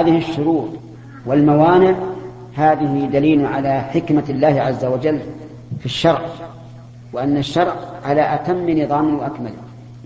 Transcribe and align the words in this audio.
هذه 0.00 0.18
الشروط 0.18 0.68
والموانع 1.26 1.94
هذه 2.54 3.08
دليل 3.12 3.46
على 3.46 3.80
حكمة 3.80 4.24
الله 4.28 4.60
عز 4.60 4.84
وجل 4.84 5.20
في 5.80 5.86
الشرع 5.86 6.20
وأن 7.12 7.36
الشرع 7.36 7.74
على 8.04 8.34
أتم 8.34 8.70
نظام 8.70 9.18
وأكمل. 9.18 9.52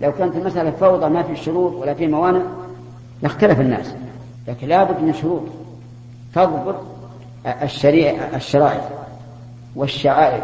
لو 0.01 0.11
كانت 0.11 0.35
المسألة 0.35 0.71
فوضى 0.71 1.09
ما 1.09 1.23
في 1.23 1.35
شروط 1.35 1.73
ولا 1.73 1.93
في 1.93 2.07
موانع 2.07 2.41
لاختلف 3.21 3.59
الناس. 3.59 3.93
لكن 4.47 4.67
لابد 4.67 5.03
من 5.03 5.13
شروط 5.13 5.41
تضبط 6.35 6.75
الشريعة 7.63 8.35
الشرائع 8.35 8.89
والشعائر. 9.75 10.43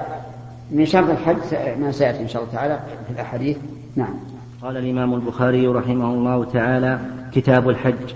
من 0.71 0.85
شرط 0.85 1.09
الحج 1.09 1.37
ما 1.79 1.91
سيأتي 1.91 2.19
إن 2.19 2.27
شاء 2.27 2.43
الله 2.43 2.53
تعالى 2.53 2.79
في 3.07 3.13
الأحاديث. 3.13 3.57
نعم. 3.95 4.13
قال 4.61 4.77
الإمام 4.77 5.13
البخاري 5.13 5.67
رحمه 5.67 6.13
الله 6.13 6.45
تعالى 6.45 6.99
كتاب 7.31 7.69
الحج 7.69 8.13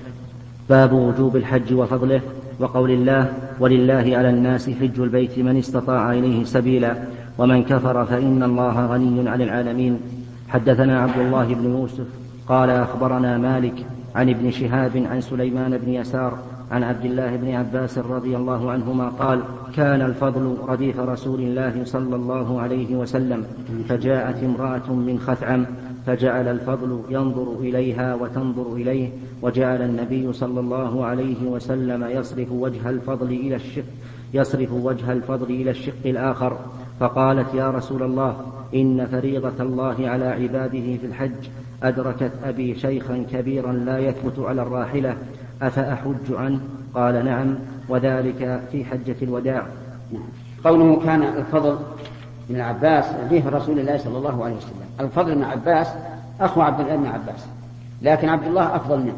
باب 0.69 0.93
وجوب 0.93 1.35
الحج 1.35 1.73
وفضله 1.73 2.21
وقول 2.59 2.91
الله 2.91 3.33
ولله 3.59 4.17
على 4.17 4.29
الناس 4.29 4.69
حج 4.69 4.99
البيت 4.99 5.39
من 5.39 5.57
استطاع 5.57 6.13
إليه 6.13 6.43
سبيلا 6.43 6.95
ومن 7.37 7.63
كفر 7.63 8.05
فإن 8.05 8.43
الله 8.43 8.85
غني 8.85 9.29
عن 9.29 9.41
العالمين. 9.41 9.99
حدثنا 10.49 11.01
عبد 11.01 11.17
الله 11.17 11.53
بن 11.53 11.63
يوسف 11.63 12.05
قال 12.47 12.69
أخبرنا 12.69 13.37
مالك 13.37 13.85
عن 14.15 14.29
ابن 14.29 14.51
شهاب 14.51 14.91
عن 15.11 15.21
سليمان 15.21 15.77
بن 15.77 15.93
يسار 15.93 16.37
عن 16.71 16.83
عبد 16.83 17.05
الله 17.05 17.35
بن 17.35 17.51
عباس 17.55 17.97
رضي 17.97 18.37
الله 18.37 18.71
عنهما 18.71 19.09
قال 19.09 19.41
كان 19.75 20.01
الفضل 20.01 20.57
رديف 20.67 20.99
رسول 20.99 21.39
الله 21.39 21.81
صلى 21.85 22.15
الله 22.15 22.61
عليه 22.61 22.95
وسلم 22.95 23.43
فجاءت 23.89 24.43
امرأة 24.43 24.93
من 24.93 25.19
خثعم 25.19 25.65
فجعل 26.09 26.47
الفضل 26.47 27.01
ينظر 27.09 27.59
إليها 27.59 28.15
وتنظر 28.15 28.73
إليه 28.73 29.09
وجعل 29.41 29.81
النبي 29.81 30.33
صلى 30.33 30.59
الله 30.59 31.05
عليه 31.05 31.43
وسلم 31.47 32.03
يصرف 32.03 32.51
وجه 32.51 32.89
الفضل 32.89 33.31
إلى 33.31 33.55
الشق 33.55 33.83
يصرف 34.33 34.71
وجه 34.71 35.11
الفضل 35.11 35.45
إلى 35.45 35.71
الشق 35.71 36.05
الآخر. 36.05 36.57
فقالت 36.99 37.53
يا 37.53 37.71
رسول 37.71 38.03
الله 38.03 38.37
إن 38.75 39.05
فريضة 39.05 39.63
الله 39.63 40.09
على 40.09 40.25
عباده 40.25 40.97
في 40.97 41.05
الحج 41.05 41.47
أدركت 41.83 42.31
أبي 42.43 42.75
شيخا 42.75 43.25
كبيرا 43.31 43.73
لا 43.73 43.99
يثبت 43.99 44.39
على 44.39 44.61
الراحلة 44.61 45.17
أفأحج 45.61 46.33
عنه؟ 46.33 46.59
قال 46.95 47.25
نعم 47.25 47.55
وذلك 47.89 48.61
في 48.71 48.85
حجة 48.85 49.15
الوداع. 49.21 49.67
قوله 50.63 50.99
كان 51.05 51.23
الفضل 51.23 51.77
بن 52.49 52.55
العباس 52.55 53.05
رديف 53.25 53.47
رسول 53.47 53.79
الله 53.79 53.97
صلى 53.97 54.17
الله 54.17 54.43
عليه 54.43 54.55
وسلم. 54.55 54.89
الفضل 54.99 55.35
بن 55.35 55.43
عباس 55.43 55.87
أخو 56.41 56.61
عبد 56.61 56.79
الله 56.79 56.95
بن 56.95 57.05
عباس. 57.05 57.45
لكن 58.01 58.29
عبد 58.29 58.47
الله 58.47 58.75
أفضل 58.75 58.99
منه 58.99 59.17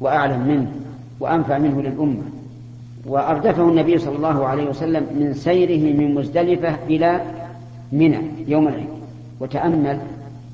وأعلم 0.00 0.48
منه 0.48 0.72
وأنفع 1.20 1.58
منه 1.58 1.82
للأمة. 1.82 2.22
وأردفه 3.06 3.68
النبي 3.68 3.98
صلى 3.98 4.16
الله 4.16 4.46
عليه 4.46 4.68
وسلم 4.68 5.06
من 5.20 5.34
سيره 5.34 5.94
من 5.96 6.14
مزدلفة 6.14 6.74
إلى 6.86 7.20
منى 7.92 8.20
يوم 8.46 8.68
العيد. 8.68 8.88
وتأمل 9.40 10.00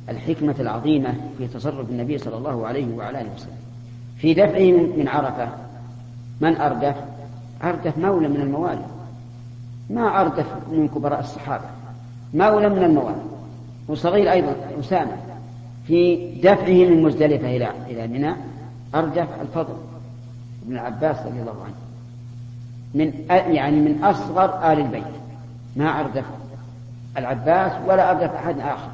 الحكمة 0.08 0.54
العظيمة 0.60 1.14
في 1.38 1.46
تصرف 1.46 1.90
النبي 1.90 2.18
صلى 2.18 2.36
الله 2.36 2.66
عليه 2.66 2.96
وعلى 2.96 3.20
آله 3.20 3.30
وسلم. 3.36 3.58
في 4.18 4.34
دفعه 4.34 4.96
من 4.96 5.08
عرفة 5.08 5.48
من 6.40 6.56
أردف؟ 6.56 6.94
أردف 7.64 7.98
مولى 7.98 8.28
من 8.28 8.40
الموالي. 8.40 8.84
ما 9.90 10.20
أردف 10.20 10.46
من 10.72 10.88
كبراء 10.88 11.20
الصحابة. 11.20 11.64
مولى 12.34 12.68
من 12.68 12.84
الموالي 12.84 13.22
وصغير 13.88 14.32
أيضا 14.32 14.54
أسامة. 14.80 15.16
في 15.86 16.30
دفعه 16.42 16.68
من 16.68 17.02
مزدلفة 17.02 17.56
إلى 17.56 17.70
إلى 17.86 18.06
منى 18.06 18.34
أردف 18.94 19.26
الفضل. 19.40 19.74
بن 20.62 20.72
العباس 20.72 21.16
رضي 21.16 21.40
الله 21.40 21.56
عنه. 21.64 21.74
من 22.94 23.12
يعني 23.54 23.76
من 23.76 24.04
أصغر 24.04 24.72
آل 24.72 24.80
البيت. 24.80 25.02
ما 25.76 26.00
أردف 26.00 26.24
العباس 27.16 27.72
ولا 27.86 28.10
أردف 28.10 28.34
أحد 28.34 28.60
آخر. 28.60 28.90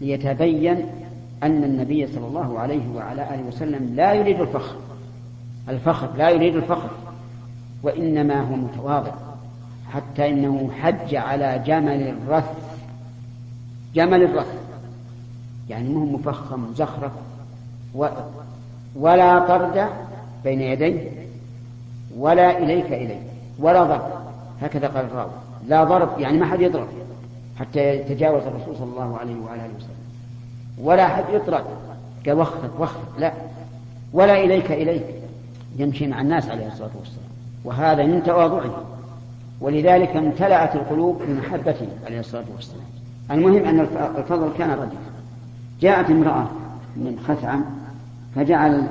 ليتبين 0.00 0.86
أن 1.42 1.64
النبي 1.64 2.06
صلى 2.06 2.26
الله 2.26 2.58
عليه 2.58 2.88
وعلى 2.96 3.34
آله 3.34 3.42
وسلم 3.48 3.94
لا 3.96 4.12
يريد 4.12 4.40
الفخر. 4.40 4.76
الفخر 5.68 6.08
لا 6.16 6.30
يريد 6.30 6.56
الفخر. 6.56 6.90
وإنما 7.82 8.40
هو 8.40 8.56
متواضع. 8.56 9.12
حتى 9.96 10.28
إنه 10.28 10.70
حج 10.80 11.14
على 11.14 11.62
جمل 11.66 12.08
الرث. 12.08 12.50
جمل 13.94 14.22
الرث. 14.22 14.54
يعني 15.68 15.88
مهم 15.88 16.14
مفخم 16.14 16.70
مزخرف 16.70 17.12
و 17.94 18.06
ولا 18.96 19.38
طرد 19.38 19.86
بين 20.44 20.60
يديه 20.60 21.10
ولا 22.18 22.58
إليك 22.58 22.86
إليه 22.86 23.20
ولا 23.58 23.84
ضرب. 23.84 24.10
هكذا 24.62 24.88
قال 24.88 25.04
الراوي. 25.04 25.30
لا 25.68 25.84
ضرب 25.84 26.20
يعني 26.20 26.38
ما 26.38 26.46
حد 26.46 26.60
يضرب 26.60 26.88
حتى 27.58 27.96
يتجاوز 27.96 28.42
الرسول 28.42 28.76
صلى 28.76 28.90
الله 28.92 29.18
عليه 29.18 29.36
وعلى 29.36 29.60
آله 29.60 29.74
وسلم. 29.76 29.96
ولا 30.78 31.06
أحد 31.06 31.24
يطرد. 31.32 31.64
قال 32.26 32.38
وخر 32.38 32.70
وخر. 32.78 33.00
لا. 33.18 33.32
ولا 34.12 34.44
إليك 34.44 34.72
إليك 34.72 35.04
يمشي 35.76 36.06
مع 36.06 36.20
الناس 36.20 36.48
عليه 36.48 36.66
الصلاة 36.66 36.90
والسلام. 36.98 37.26
وهذا 37.64 38.06
من 38.06 38.22
تواضعه. 38.22 38.95
ولذلك 39.60 40.16
امتلأت 40.16 40.74
القلوب 40.74 41.22
بمحبته 41.28 41.86
عليه 42.06 42.20
الصلاة 42.20 42.44
والسلام. 42.54 42.86
المهم 43.30 43.64
أن 43.64 43.80
الفضل 44.16 44.48
كان 44.58 44.70
رديف 44.70 44.98
جاءت 45.80 46.10
امرأة 46.10 46.46
من 46.96 47.18
خثعم 47.28 47.64
فجعل 48.34 48.82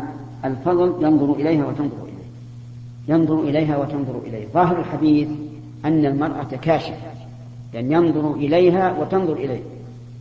الفضل 0.46 1.06
ينظر 1.06 1.34
إليها 1.34 1.66
وتنظر 1.66 2.04
إليه. 2.04 2.26
ينظر 3.08 3.40
إليها 3.40 3.78
وتنظر 3.78 4.20
إليه. 4.28 4.48
ظاهر 4.54 4.80
الحديث 4.80 5.28
أن 5.86 6.06
المرأة 6.06 6.48
كاشفة. 6.62 6.96
لأن 7.74 7.92
ينظر 7.92 8.34
إليها 8.34 8.96
وتنظر 9.00 9.34
إليه. 9.34 9.62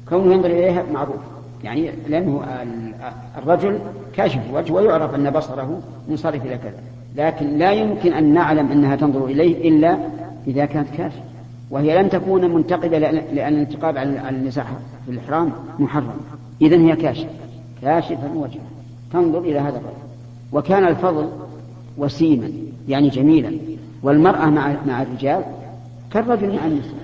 كونه 0.09 0.33
ينظر 0.33 0.51
إليها 0.51 0.85
معروف. 0.93 1.17
يعني 1.65 1.91
لأنه 2.09 2.45
الرجل 3.39 3.79
كاشف. 4.13 4.41
الوجه 4.51 4.73
ويعرف 4.73 5.15
أن 5.15 5.31
بصره 5.31 5.81
منصرف 6.09 6.47
إلى 6.47 6.59
كذا. 6.59 6.81
لكن 7.17 7.59
لا 7.59 7.73
يمكن 7.73 8.13
أن 8.13 8.35
نعلم 8.35 8.73
أنها 8.73 8.97
تنظر 8.97 9.25
إليه 9.25 9.69
إلا 9.69 9.99
إذا 10.47 10.65
كانت 10.65 10.89
كاشفة 10.89 11.23
وهي 11.71 12.03
لم 12.03 12.09
تكون 12.09 12.55
منتقدة 12.55 12.99
لأن 12.99 13.55
الانتقاب 13.55 13.99
على 13.99 14.29
النساء 14.31 14.67
في 15.07 15.11
الإحرام 15.11 15.53
محرم. 15.79 16.17
إذن 16.63 16.89
هي 16.89 16.97
كاشفة 16.97 17.29
كاشفا 17.83 18.31
وجهها 18.35 18.71
تنظر 19.13 19.39
إلى 19.39 19.59
هذا 19.59 19.79
الرجل. 19.79 20.05
وكان 20.53 20.85
الفضل 20.85 21.29
وسيما 21.99 22.51
يعني 22.89 23.09
جميلا. 23.09 23.53
والمرأة 24.03 24.47
مع 24.47 24.75
مع 24.87 25.03
الرجال 25.03 25.43
كالرجل 26.13 26.57
مع 26.57 26.67
النساء. 26.67 26.95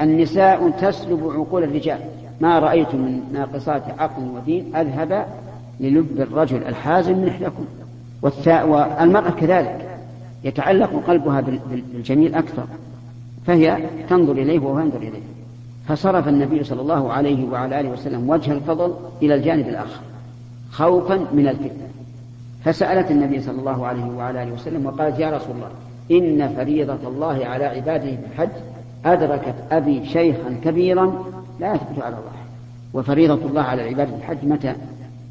النساء 0.00 0.70
تسلب 0.70 1.30
عقول 1.36 1.64
الرجال. 1.64 1.98
ما 2.40 2.58
رأيت 2.58 2.94
من 2.94 3.20
ناقصات 3.32 3.82
عقل 3.98 4.22
ودين 4.22 4.76
أذهب 4.76 5.26
للب 5.80 6.20
الرجل 6.20 6.56
الحازم 6.56 7.18
من 7.18 7.28
إحداكم. 7.28 7.64
والمرأة 8.22 9.30
كذلك. 9.30 9.95
يتعلق 10.44 11.02
قلبها 11.06 11.40
بالجميل 11.92 12.34
أكثر. 12.34 12.66
فهي 13.46 13.78
تنظر 14.08 14.32
إليه 14.32 14.58
وهو 14.58 14.80
ينظر 14.80 14.98
إليه. 14.98 15.22
فصرف 15.88 16.28
النبي 16.28 16.64
صلى 16.64 16.80
الله 16.80 17.12
عليه 17.12 17.48
وعلى 17.48 17.80
آله 17.80 17.88
وسلم 17.88 18.30
وجه 18.30 18.52
الفضل 18.52 18.94
إلى 19.22 19.34
الجانب 19.34 19.68
الآخر 19.68 20.00
خوفا 20.70 21.26
من 21.32 21.48
الفتنة. 21.48 21.88
فسألت 22.64 23.10
النبي 23.10 23.40
صلى 23.40 23.58
الله 23.58 23.86
عليه 23.86 24.04
وعلى 24.04 24.42
آله 24.42 24.52
وسلم 24.52 24.86
وقالت 24.86 25.18
يا 25.18 25.30
رسول 25.30 25.56
الله 25.56 25.70
إن 26.10 26.54
فريضة 26.54 27.08
الله 27.08 27.46
على 27.46 27.64
عباده 27.64 28.10
في 28.10 28.26
الحج 28.32 28.48
أدركت 29.04 29.54
أبي 29.70 30.06
شيخا 30.06 30.56
كبيرا 30.64 31.24
لا 31.60 31.74
يثبت 31.74 32.02
على 32.02 32.14
الله. 32.14 32.36
وفريضة 32.94 33.48
الله 33.48 33.62
على 33.62 33.82
العباد 33.82 34.08
في 34.08 34.14
الحج 34.14 34.44
متى؟ 34.44 34.74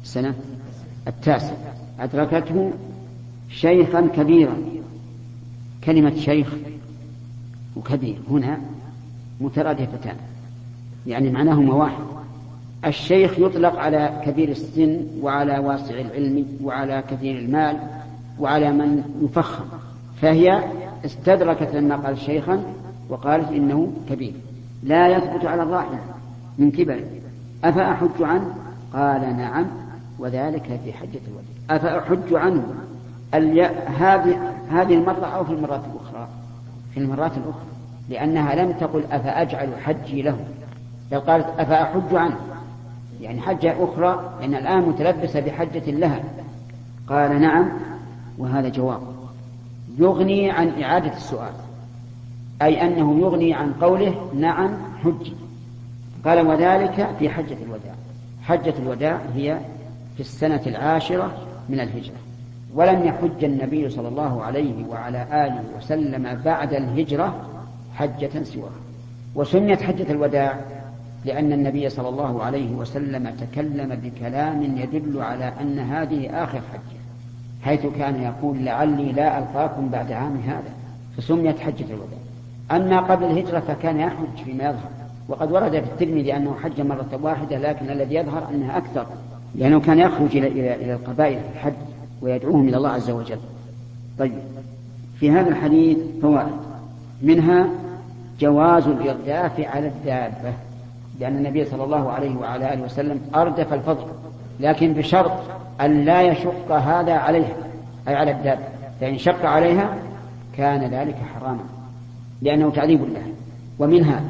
السنة 0.02 0.34
التاسع 1.08 1.54
أدركته 2.00 2.70
شيخا 3.50 4.00
كبيرا 4.16 4.56
كلمة 5.86 6.14
شيخ 6.14 6.54
وكبير 7.76 8.16
هنا 8.30 8.58
مترادفتان. 9.40 10.16
يعني 11.06 11.30
معناهما 11.30 11.74
واحد. 11.74 12.04
الشيخ 12.84 13.38
يطلق 13.38 13.78
على 13.78 14.22
كبير 14.24 14.48
السن 14.48 15.06
وعلى 15.20 15.58
واسع 15.58 15.94
العلم 16.00 16.46
وعلى 16.62 17.02
كثير 17.10 17.38
المال 17.38 17.76
وعلى 18.38 18.72
من 18.72 19.02
يفخم. 19.22 19.64
فهي 20.22 20.64
استدركت 21.04 21.74
لما 21.74 21.96
قال 21.96 22.18
شيخا 22.18 22.64
وقالت 23.08 23.52
إنه 23.52 23.92
كبير. 24.10 24.32
لا 24.82 25.08
يثبت 25.08 25.44
على 25.44 25.62
الراحلة 25.62 26.00
من 26.58 26.70
كبر. 26.70 27.04
أفأحج 27.64 28.22
عنه؟ 28.22 28.54
قال 28.94 29.36
نعم 29.36 29.66
وذلك 30.18 30.80
في 30.84 30.92
حجة 30.92 31.20
الوداع 31.28 31.46
أفأحج 31.70 32.34
عنه؟ 32.34 32.74
هذه 33.98 34.45
هذه 34.70 34.94
المرة 34.94 35.26
أو 35.26 35.44
في 35.44 35.52
المرات 35.52 35.80
الأخرى؟ 35.94 36.28
في 36.94 37.00
المرات 37.00 37.32
الأخرى. 37.36 37.66
لأنها 38.08 38.54
لم 38.54 38.72
تقل 38.72 39.04
أفأجعل 39.10 39.68
حجي 39.84 40.22
له. 40.22 40.36
بل 41.10 41.20
قالت 41.20 41.46
أفأحج 41.58 42.14
عنه. 42.14 42.36
يعني 43.20 43.40
حجة 43.40 43.84
أخرى 43.84 44.34
لأن 44.40 44.54
الآن 44.54 44.82
متلبسة 44.82 45.40
بحجة 45.40 45.90
لها. 45.90 46.24
قال 47.08 47.40
نعم 47.40 47.68
وهذا 48.38 48.68
جواب. 48.68 49.00
يغني 49.98 50.50
عن 50.50 50.82
إعادة 50.82 51.16
السؤال. 51.16 51.52
أي 52.62 52.82
أنه 52.82 53.18
يغني 53.18 53.54
عن 53.54 53.72
قوله 53.72 54.30
نعم 54.34 54.76
حج 55.04 55.32
قال 56.24 56.46
وذلك 56.46 57.08
في 57.18 57.28
حجة 57.28 57.56
الوداع. 57.62 57.94
حجة 58.42 58.74
الوداع 58.78 59.20
هي 59.34 59.58
في 60.14 60.20
السنة 60.20 60.62
العاشرة 60.66 61.32
من 61.68 61.80
الهجرة. 61.80 62.25
ولم 62.76 63.04
يحج 63.04 63.44
النبي 63.44 63.90
صلى 63.90 64.08
الله 64.08 64.42
عليه 64.42 64.86
وعلى 64.88 65.22
آله 65.32 65.62
وسلم 65.78 66.40
بعد 66.44 66.74
الهجرة 66.74 67.34
حجة 67.94 68.42
سواها 68.42 68.70
وسميت 69.34 69.82
حجة 69.82 70.12
الوداع 70.12 70.58
لأن 71.24 71.52
النبي 71.52 71.88
صلى 71.88 72.08
الله 72.08 72.42
عليه 72.42 72.70
وسلم 72.70 73.30
تكلم 73.30 74.00
بكلام 74.02 74.62
يدل 74.62 75.22
على 75.22 75.52
أن 75.60 75.78
هذه 75.78 76.44
آخر 76.44 76.60
حجة 76.72 77.06
حيث 77.66 77.86
كان 77.98 78.22
يقول 78.22 78.64
لعلي 78.64 79.12
لا 79.12 79.38
ألقاكم 79.38 79.88
بعد 79.88 80.12
عام 80.12 80.36
هذا. 80.46 80.72
فسميت 81.16 81.60
حجة 81.60 81.84
الوداع. 81.90 82.18
أما 82.70 83.00
قبل 83.00 83.24
الهجرة 83.24 83.60
فكان 83.60 84.00
يحج 84.00 84.44
فيما 84.44 84.64
يظهر. 84.64 84.90
وقد 85.28 85.52
ورد 85.52 85.70
في 85.70 85.78
الترمذي 85.78 86.36
أنه 86.36 86.56
حج 86.64 86.80
مرة 86.80 87.20
واحدة 87.22 87.58
لكن 87.58 87.90
الذي 87.90 88.14
يظهر 88.14 88.48
أنها 88.50 88.76
أكثر 88.78 89.06
لأنه 89.54 89.80
كان 89.80 89.98
يخرج 89.98 90.36
إلى 90.36 90.46
إلى 90.46 90.74
إلى 90.74 90.92
القبائل 90.92 91.40
في 91.40 91.48
الحج. 91.54 91.72
ويدعوهم 92.22 92.68
إلى 92.68 92.76
الله 92.76 92.90
عز 92.90 93.10
وجل. 93.10 93.38
طيب 94.18 94.32
في 95.20 95.30
هذا 95.30 95.48
الحديث 95.48 95.98
فوائد. 96.22 96.66
منها 97.22 97.68
جواز 98.40 98.86
الإرداف 98.86 99.60
على 99.60 99.88
الدابة 99.88 100.52
لأن 101.20 101.36
النبي 101.36 101.64
صلى 101.64 101.84
الله 101.84 102.10
عليه 102.10 102.36
وعلى 102.36 102.72
آله 102.72 102.82
وسلم 102.82 103.20
أردف 103.34 103.72
الفضل 103.72 104.06
لكن 104.60 104.92
بشرط 104.92 105.32
أن 105.80 106.04
لا 106.04 106.22
يشق 106.22 106.72
هذا 106.72 107.12
عليها 107.12 107.56
أي 108.08 108.14
على 108.14 108.30
الدابة. 108.30 108.62
فإن 109.00 109.18
شق 109.18 109.46
عليها 109.46 109.96
كان 110.56 110.90
ذلك 110.90 111.16
حراما 111.34 111.64
لأنه 112.42 112.70
تعذيب 112.70 113.00
له 113.02 113.22
ومنها 113.78 114.20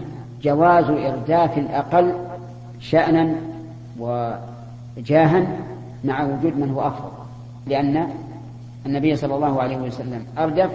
جواز 0.42 0.84
إرداف 0.84 1.58
الأقل 1.58 2.12
شأنا 2.80 3.34
وجاها 3.98 5.46
مع 6.04 6.24
وجود 6.24 6.58
من 6.58 6.70
هو 6.70 6.80
أفضل. 6.80 7.25
لأن 7.66 8.08
النبي 8.86 9.16
صلى 9.16 9.34
الله 9.34 9.62
عليه 9.62 9.76
وسلم 9.76 10.24
أردف 10.38 10.70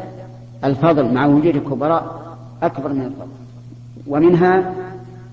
الفضل 0.64 1.14
مع 1.14 1.26
وجود 1.26 1.56
الكبراء 1.56 2.36
أكبر 2.64 2.94
من 2.94 3.02
الفضل. 3.02 3.32
ومنها 4.08 4.74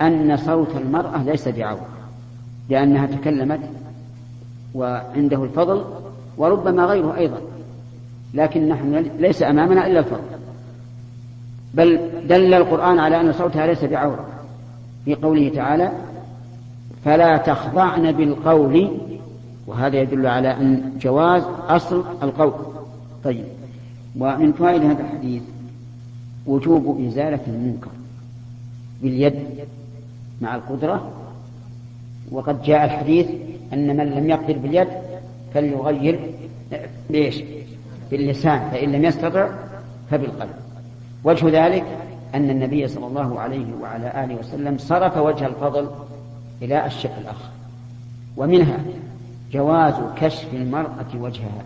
أن 0.02 0.36
صوت 0.36 0.76
المرأة 0.76 1.22
ليس 1.22 1.48
بعورة 1.48 1.88
لأنها 2.68 3.06
تكلمت 3.06 3.60
وعنده 4.74 5.44
الفضل 5.44 5.84
وربما 6.36 6.84
غيره 6.84 7.16
أيضا 7.16 7.40
لكن 8.34 8.68
نحن 8.68 9.10
ليس 9.18 9.42
أمامنا 9.42 9.86
إلا 9.86 9.98
الفضل. 9.98 10.38
بل 11.74 12.00
دل 12.28 12.54
القرآن 12.54 12.98
على 12.98 13.20
أن 13.20 13.32
صوتها 13.32 13.66
ليس 13.66 13.84
بعورة 13.84 14.26
في 15.04 15.14
قوله 15.14 15.48
تعالى 15.48 15.92
فلا 17.04 17.36
تخضعن 17.36 18.12
بالقول 18.12 18.90
وهذا 19.68 20.00
يدل 20.00 20.26
على 20.26 20.50
أن 20.52 20.92
جواز 21.00 21.42
أصل 21.68 22.04
القول. 22.22 22.52
طيب. 23.24 23.44
ومن 24.18 24.52
فوائد 24.52 24.82
هذا 24.82 25.02
الحديث 25.02 25.42
وجوب 26.46 27.06
إزالة 27.06 27.40
المنكر 27.46 27.90
باليد 29.02 29.34
مع 30.40 30.54
القدرة. 30.54 31.10
وقد 32.32 32.62
جاء 32.62 32.84
الحديث 32.84 33.26
أن 33.72 33.96
من 33.96 34.04
لم 34.04 34.30
يقدر 34.30 34.58
باليد 34.58 34.88
فليغير 35.54 36.34
بإيش؟ 37.10 37.42
باللسان 38.10 38.70
فإن 38.70 38.92
لم 38.92 39.04
يستطع 39.04 39.48
فبالقلب. 40.10 40.54
وجه 41.24 41.66
ذلك 41.66 41.84
أن 42.34 42.50
النبي 42.50 42.88
صلى 42.88 43.06
الله 43.06 43.40
عليه 43.40 43.66
وعلى 43.82 44.24
آله 44.24 44.34
وسلم 44.34 44.78
صرف 44.78 45.16
وجه 45.16 45.46
الفضل 45.46 45.88
إلى 46.62 46.86
الشق 46.86 47.18
الآخر 47.18 47.48
ومنها 48.36 48.78
جواز 49.52 49.94
كشف 50.16 50.54
المرأة 50.54 51.06
وجهها 51.14 51.64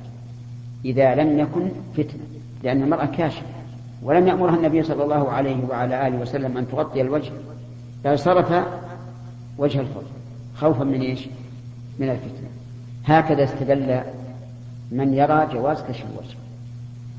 إذا 0.84 1.14
لم 1.14 1.38
يكن 1.38 1.68
فتنة 1.96 2.22
لأن 2.62 2.82
المرأة 2.82 3.04
كاشفة. 3.04 3.46
ولم 4.02 4.28
يأمرها 4.28 4.56
النبي 4.56 4.82
صلى 4.82 5.02
الله 5.04 5.30
عليه 5.30 5.64
وعلى 5.70 6.08
آله 6.08 6.18
وسلم 6.18 6.58
أن 6.58 6.68
تغطي 6.68 7.00
الوجه 7.00 7.32
بل 8.04 8.18
صرف 8.18 8.64
وجه 9.58 9.80
الفضل 9.80 10.06
خوفا 10.56 10.84
من 10.84 11.00
إيش؟ 11.00 11.28
من 11.98 12.08
الفتنة. 12.10 12.48
هكذا 13.04 13.44
استدل 13.44 14.00
من 14.92 15.14
يرى 15.14 15.48
جواز 15.52 15.82
كشف 15.82 16.04
الوجه. 16.12 16.36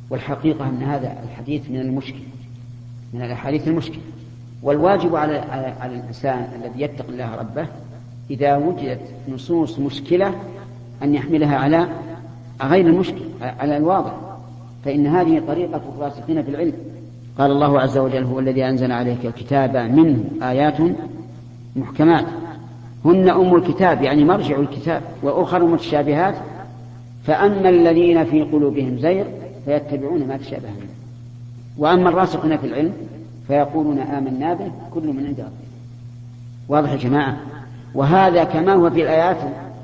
والحقيقة 0.10 0.70
أن 0.70 0.84
هذا 0.84 1.24
الحديث 1.24 1.70
من 1.70 1.80
المشكل 1.80 2.24
من 3.14 3.22
الأحاديث 3.22 3.68
المشكلة. 3.68 4.02
والواجب 4.64 5.16
على 5.16 5.38
على 5.80 5.96
الإنسان 5.96 6.48
الذي 6.56 6.82
يتقي 6.82 7.10
الله 7.10 7.36
ربه 7.36 7.68
إذا 8.30 8.58
وجدت 8.58 9.00
نصوص 9.30 9.80
مشكلة 9.80 10.34
أن 11.04 11.16
يحملها 11.16 11.58
على 11.58 11.88
غير 12.62 12.88
المشكل 12.88 13.22
على 13.42 13.78
الواضح. 13.78 14.14
فإن 14.86 15.08
هذه 15.08 15.42
طريقة 15.48 15.82
الراسخين 15.96 16.44
في 16.44 16.50
العلم. 16.50 16.74
قال 17.38 17.52
الله 17.52 17.80
عز 17.80 17.98
وجل 17.98 18.24
هو 18.24 18.40
الذي 18.40 18.66
أنزل 18.66 18.92
عليك 18.92 19.26
الكتاب 19.26 19.78
منه 19.78 20.24
آيات 20.42 20.78
محكمات. 21.76 22.26
هن 23.06 23.30
أم 23.30 23.56
الكتاب 23.56 24.02
يعني 24.02 24.24
مرجع 24.24 24.60
الكتاب 24.60 25.02
وأخر 25.24 25.66
متشابهات. 25.66 26.36
فأما 27.24 27.70
الذين 27.70 28.26
في 28.26 28.42
قلوبهم 28.42 29.00
زيغ 29.00 29.26
فيتبعون 29.66 30.28
ما 30.28 30.38
تشابه 30.38 30.70
منه. 30.70 30.94
وأما 31.78 32.10
الراسخون 32.10 32.58
في 32.58 32.68
العلم 32.68 32.94
فيقولون 33.48 34.00
آمنا 34.00 34.54
به 34.54 34.72
كل 34.94 35.08
من 35.08 35.26
عند 35.26 35.40
ربنا 35.40 35.52
واضح 36.70 36.92
يا 36.92 36.98
جماعة؟ 36.98 37.38
وهذا 37.96 38.44
كما 38.44 38.74
هو 38.74 38.90
في 38.90 39.02
الآيات 39.02 39.38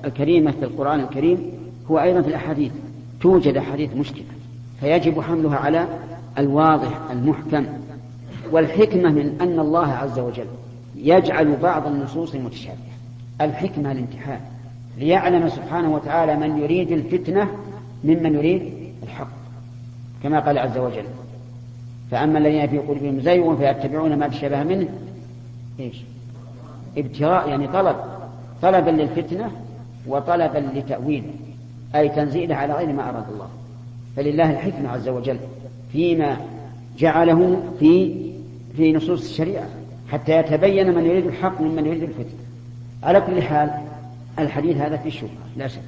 الكريمة 0.06 0.52
في 0.52 0.64
القرآن 0.64 1.00
الكريم 1.00 1.52
هو 1.92 2.00
أيضا 2.00 2.22
في 2.22 2.28
الأحاديث. 2.28 2.72
توجد 3.22 3.58
أحاديث 3.58 3.96
مشكلة 3.96 4.26
فيجب 4.80 5.22
حملها 5.22 5.58
على 5.58 5.88
الواضح 6.38 7.12
المحكم. 7.12 7.66
والحكمة 8.52 9.10
من 9.10 9.38
أن 9.42 9.60
الله 9.60 9.88
عز 9.88 10.20
وجل 10.20 10.48
يجعل 10.96 11.56
بعض 11.56 11.88
النصوص 11.88 12.36
متشابهة. 12.36 12.78
الحكمة 13.42 13.92
الامتحان 13.92 14.40
ليعلم 14.98 15.50
سبحانه 15.50 15.94
وتعالى 15.94 16.36
من 16.36 16.58
يريد 16.58 16.92
الفتنة 16.92 17.48
ممن 18.04 18.36
يريد 18.36 18.74
الحق. 19.04 19.40
كما 20.24 20.40
قال 20.40 20.58
عز 20.58 20.78
وجل 20.78 21.06
فأما 22.12 22.40
الذين 22.40 22.68
في 22.68 22.78
قلوبهم 22.78 23.20
زيغ 23.20 23.56
فيتبعون 23.56 24.16
ما 24.16 24.28
تشابه 24.28 24.64
منه 24.64 24.88
إيش؟ 25.80 25.96
ابتغاء 26.98 27.50
يعني 27.50 27.68
طلب 27.68 27.96
طلبا 28.62 28.90
للفتنة 28.90 29.52
وطلبا 30.08 30.58
لتأويل 30.58 31.24
أي 31.96 32.10
تنزيله 32.10 32.56
على 32.56 32.74
غير 32.74 32.94
ما 32.94 33.10
أراد 33.10 33.30
الله. 33.32 33.48
فلله 34.16 34.52
الحكمة 34.52 34.90
عز 34.90 35.10
وجل 35.10 35.40
فيما 35.92 36.38
جعله 36.98 37.62
في 37.80 38.16
في 38.78 38.94
نصوص 38.94 39.30
الشريعة 39.30 39.68
حتى 40.12 40.38
يتبين 40.38 40.96
من 40.96 41.06
يريد 41.06 41.26
الحق 41.26 41.62
ممن 41.62 41.86
يريد 41.86 42.04
الفتنة. 42.04 42.40
على 43.04 43.22
كل 43.22 43.42
حال 43.42 43.72
الحديث 44.40 44.78
هذا 44.78 44.98
في 44.98 45.12
شبهة 45.12 45.30
لا 45.58 45.68
شك. 45.68 45.82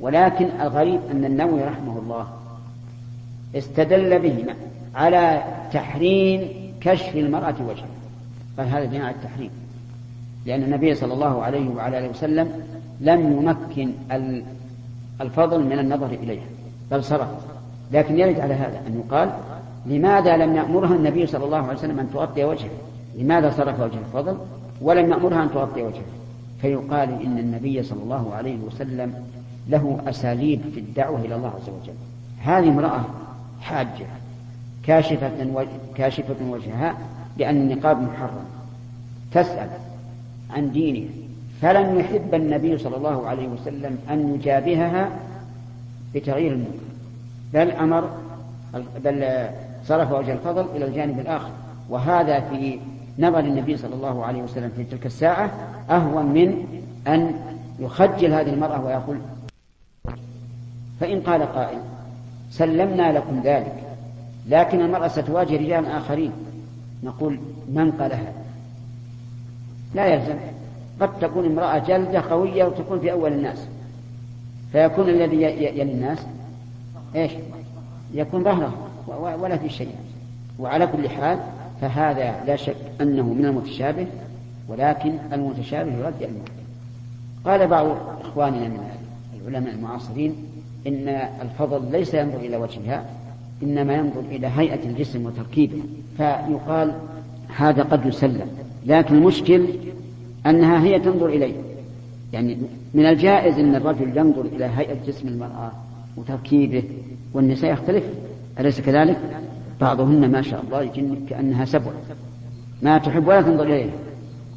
ولكن 0.00 0.48
الغريب 0.60 1.00
أن 1.10 1.24
النووي 1.24 1.64
رحمه 1.64 1.98
الله 1.98 2.26
استدل 3.56 4.18
به 4.18 4.44
على 4.94 5.42
تحريم 5.72 6.48
كشف 6.80 7.16
المرأة 7.16 7.54
وجهها 7.60 7.86
قال 8.58 8.68
هذا 8.68 8.84
بناء 8.84 9.10
التحريم. 9.10 9.50
لأن 10.46 10.62
النبي 10.62 10.94
صلى 10.94 11.14
الله 11.14 11.42
عليه 11.42 11.68
وعلى 11.68 11.98
آله 11.98 12.08
وسلم 12.08 12.62
لم 13.00 13.32
يمكن 13.32 13.92
الفضل 15.20 15.64
من 15.64 15.78
النظر 15.78 16.06
إليها 16.06 16.46
بل 16.90 17.04
صرف. 17.04 17.28
لكن 17.92 18.18
يرد 18.18 18.40
على 18.40 18.54
هذا 18.54 18.82
أن 18.86 19.02
يقال 19.06 19.30
لماذا 19.86 20.36
لم 20.36 20.56
يأمرها 20.56 20.94
النبي 20.94 21.26
صلى 21.26 21.44
الله 21.44 21.58
عليه 21.58 21.78
وسلم 21.78 21.98
أن 21.98 22.10
تغطي 22.12 22.44
وجهه؟ 22.44 22.70
لماذا 23.18 23.50
صرف 23.50 23.80
وجه 23.80 23.98
الفضل 23.98 24.36
ولم 24.80 25.10
يأمرها 25.10 25.42
أن 25.42 25.50
تغطي 25.50 25.82
وجهه؟ 25.82 26.04
فيقال 26.60 27.22
إن 27.22 27.38
النبي 27.38 27.82
صلى 27.82 28.02
الله 28.02 28.34
عليه 28.34 28.58
وسلم 28.58 29.14
له 29.68 29.98
أساليب 30.06 30.60
في 30.74 30.80
الدعوة 30.80 31.20
إلى 31.20 31.34
الله 31.34 31.48
عز 31.48 31.68
وجل. 31.68 31.94
هذه 32.42 32.68
امرأة 32.68 33.04
حاجة 33.60 34.06
كاشفة 34.82 35.66
كاشفة 35.94 36.36
وجهها 36.48 36.94
لأن 37.38 37.56
النقاب 37.56 38.02
محرم. 38.02 38.44
تسأل 39.32 39.68
عن 40.50 40.72
دينه. 40.72 41.08
فلم 41.62 42.00
يحب 42.00 42.34
النبي 42.34 42.78
صلى 42.78 42.96
الله 42.96 43.26
عليه 43.26 43.48
وسلم 43.48 43.98
أن 44.10 44.34
يجابهها 44.34 45.08
بتغيير 46.14 46.52
المنكر. 46.52 46.84
بل 47.54 47.70
أمر 47.70 48.10
بل 49.04 49.48
صرف 49.84 50.12
وجه 50.12 50.32
الفضل 50.32 50.66
إلى 50.76 50.84
الجانب 50.84 51.18
الآخر. 51.20 51.50
وهذا 51.88 52.40
في 52.40 52.78
نظر 53.18 53.38
النبي 53.38 53.76
صلى 53.76 53.94
الله 53.94 54.24
عليه 54.24 54.42
وسلم 54.42 54.72
في 54.76 54.84
تلك 54.84 55.06
الساعة 55.06 55.50
أهون 55.90 56.26
من 56.26 56.64
أن 57.08 57.34
يخجل 57.78 58.32
هذه 58.32 58.50
المرأة 58.50 58.84
ويقول 58.84 59.18
فإن 61.00 61.20
قال 61.20 61.42
قائل 61.42 61.78
سلمنا 62.50 63.12
لكم 63.12 63.40
ذلك 63.44 63.74
لكن 64.48 64.80
المرأة 64.80 65.08
ستواجه 65.08 65.56
رجال 65.56 65.86
آخرين. 65.86 66.32
نقول 67.02 67.38
من 67.72 67.90
قالها؟ 67.90 68.32
لا 69.94 70.06
يلزم. 70.06 70.36
قد 71.00 71.18
تكون 71.20 71.46
امرأة 71.46 71.78
جلدة 71.78 72.20
قوية 72.20 72.64
وتكون 72.64 73.00
في 73.00 73.12
أول 73.12 73.32
الناس. 73.32 73.66
فيكون 74.72 75.08
الذي 75.08 75.42
يلي 75.42 75.82
الناس 75.82 76.18
إيش؟ 77.14 77.32
يكون 78.14 78.44
ظهره 78.44 78.74
ولا 79.40 79.56
في 79.56 79.68
شيء. 79.68 79.94
وعلى 80.58 80.86
كل 80.86 81.08
حال 81.08 81.38
فهذا 81.80 82.44
لا 82.46 82.56
شك 82.56 82.76
أنه 83.00 83.22
من 83.22 83.44
المتشابه 83.44 84.06
ولكن 84.68 85.12
المتشابه 85.32 85.92
يرد 85.92 86.22
المحكم 86.22 86.64
قال 87.44 87.66
بعض 87.66 87.86
إخواننا 88.20 88.68
من 88.68 88.88
العلماء 89.46 89.74
المعاصرين 89.74 90.34
إن 90.86 91.08
الفضل 91.42 91.92
ليس 91.92 92.14
ينظر 92.14 92.38
إلى 92.38 92.56
وجهها 92.56 93.04
إنما 93.62 93.94
ينظر 93.94 94.20
إلى 94.20 94.46
هيئة 94.46 94.84
الجسم 94.84 95.26
وتركيبه 95.26 95.82
فيقال 96.16 96.92
هذا 97.56 97.82
قد 97.82 98.06
يسلم. 98.06 98.48
لكن 98.86 99.14
المشكل 99.14 99.66
أنها 100.46 100.84
هي 100.84 101.00
تنظر 101.00 101.26
إليه. 101.26 101.54
يعني 102.32 102.58
من 102.94 103.06
الجائز 103.06 103.58
أن 103.58 103.74
الرجل 103.74 104.16
ينظر 104.16 104.40
إلى 104.40 104.64
هيئة 104.64 104.96
جسم 105.06 105.28
المرأة 105.28 105.72
وتركيبه 106.16 106.82
والنساء 107.34 107.72
يختلف. 107.72 108.04
أليس 108.60 108.80
كذلك؟ 108.80 109.18
بعضهن 109.80 110.30
ما 110.30 110.42
شاء 110.42 110.64
الله 110.66 110.82
يجن 110.82 111.16
كأنها 111.28 111.64
سبع. 111.64 111.90
ما 112.82 112.98
تحب 112.98 113.28
ولا 113.28 113.42
تنظر 113.42 113.62
إليه. 113.62 113.90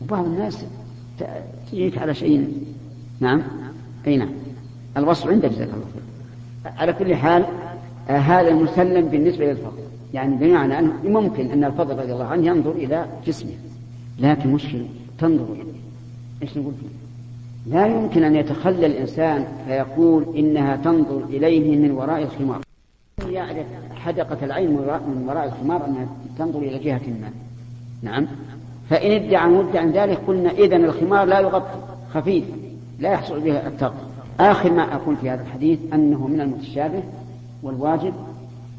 وبعض 0.01 0.25
الناس 0.25 0.65
تجيك 1.71 1.97
على 1.97 2.13
شيء. 2.13 2.47
نعم؟ 3.19 3.43
أي 4.07 4.17
نعم. 4.17 4.29
الوصف 4.97 5.27
عندك 5.27 5.49
جزاك 5.49 5.67
الله 5.67 5.85
خير. 5.93 6.73
على 6.77 6.93
كل 6.93 7.15
حال 7.15 7.45
هذا 8.07 8.53
مسلم 8.53 9.07
بالنسبة 9.07 9.45
للفضل 9.45 9.77
يعني 10.13 10.35
بمعنى 10.35 10.79
أنه 10.79 10.93
ممكن 11.03 11.51
أن 11.51 11.63
الفضل 11.63 11.99
رضي 11.99 12.13
الله 12.13 12.25
عنه 12.25 12.47
ينظر 12.47 12.71
إلى 12.71 13.05
جسمه. 13.27 13.51
لكن 14.19 14.53
مشكلة 14.53 14.85
تنظر 15.19 15.53
إليه. 15.53 15.77
إيش 16.41 16.57
نقول 16.57 16.73
فيه؟ 16.73 16.87
لا 17.73 17.87
يمكن 17.87 18.23
أن 18.23 18.35
يتخلى 18.35 18.85
الإنسان 18.85 19.47
فيقول 19.67 20.25
إنها 20.37 20.75
تنظر 20.75 21.23
إليه 21.29 21.77
من 21.77 21.91
وراء 21.91 22.23
الخمار. 22.23 22.61
يعرف. 23.29 23.65
حدقة 23.95 24.45
العين 24.45 24.71
من 24.71 25.25
وراء 25.27 25.47
الخمار 25.47 25.85
أنها 25.85 26.07
تنظر 26.37 26.59
إلى 26.59 26.79
جهة 26.79 27.01
ما. 27.21 27.31
نعم. 28.01 28.27
فإن 28.89 29.11
ادعى 29.11 29.49
مدعى 29.49 29.87
ذلك 29.87 30.17
قلنا 30.27 30.51
إذن 30.51 30.85
الخمار 30.85 31.25
لا 31.25 31.39
يغطي 31.39 31.79
خفيف 32.13 32.43
لا 32.99 33.11
يحصل 33.11 33.39
به 33.39 33.67
التغطية 33.67 34.07
آخر 34.39 34.71
ما 34.71 34.95
أقول 34.95 35.15
في 35.15 35.29
هذا 35.29 35.41
الحديث 35.41 35.79
أنه 35.93 36.27
من 36.27 36.41
المتشابه 36.41 37.03
والواجب 37.63 38.13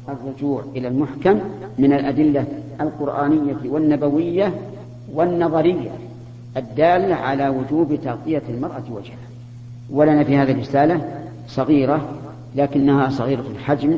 الرجوع 0.09 0.63
إلى 0.75 0.87
المحكم 0.87 1.39
من 1.77 1.93
الأدلة 1.93 2.45
القرآنية 2.81 3.57
والنبوية 3.65 4.53
والنظرية 5.13 5.91
الدالة 6.57 7.15
على 7.15 7.49
وجوب 7.49 7.95
تغطية 8.03 8.41
المرأة 8.49 8.83
وجهها. 8.91 9.29
ولنا 9.89 10.23
في 10.23 10.37
هذه 10.37 10.51
الرسالة 10.51 11.01
صغيرة 11.47 12.09
لكنها 12.55 13.09
صغيرة 13.09 13.45
الحجم 13.55 13.97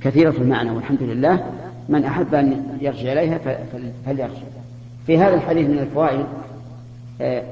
كثيرة 0.00 0.34
المعنى 0.38 0.70
والحمد 0.70 1.02
لله. 1.02 1.44
من 1.88 2.04
أحب 2.04 2.34
أن 2.34 2.78
يرجع 2.80 3.12
إليها 3.12 3.38
فليرجع. 4.06 4.34
في 5.06 5.18
هذا 5.18 5.34
الحديث 5.34 5.68
من 5.68 5.78
الفوائد 5.78 6.26
آه، 7.20 7.42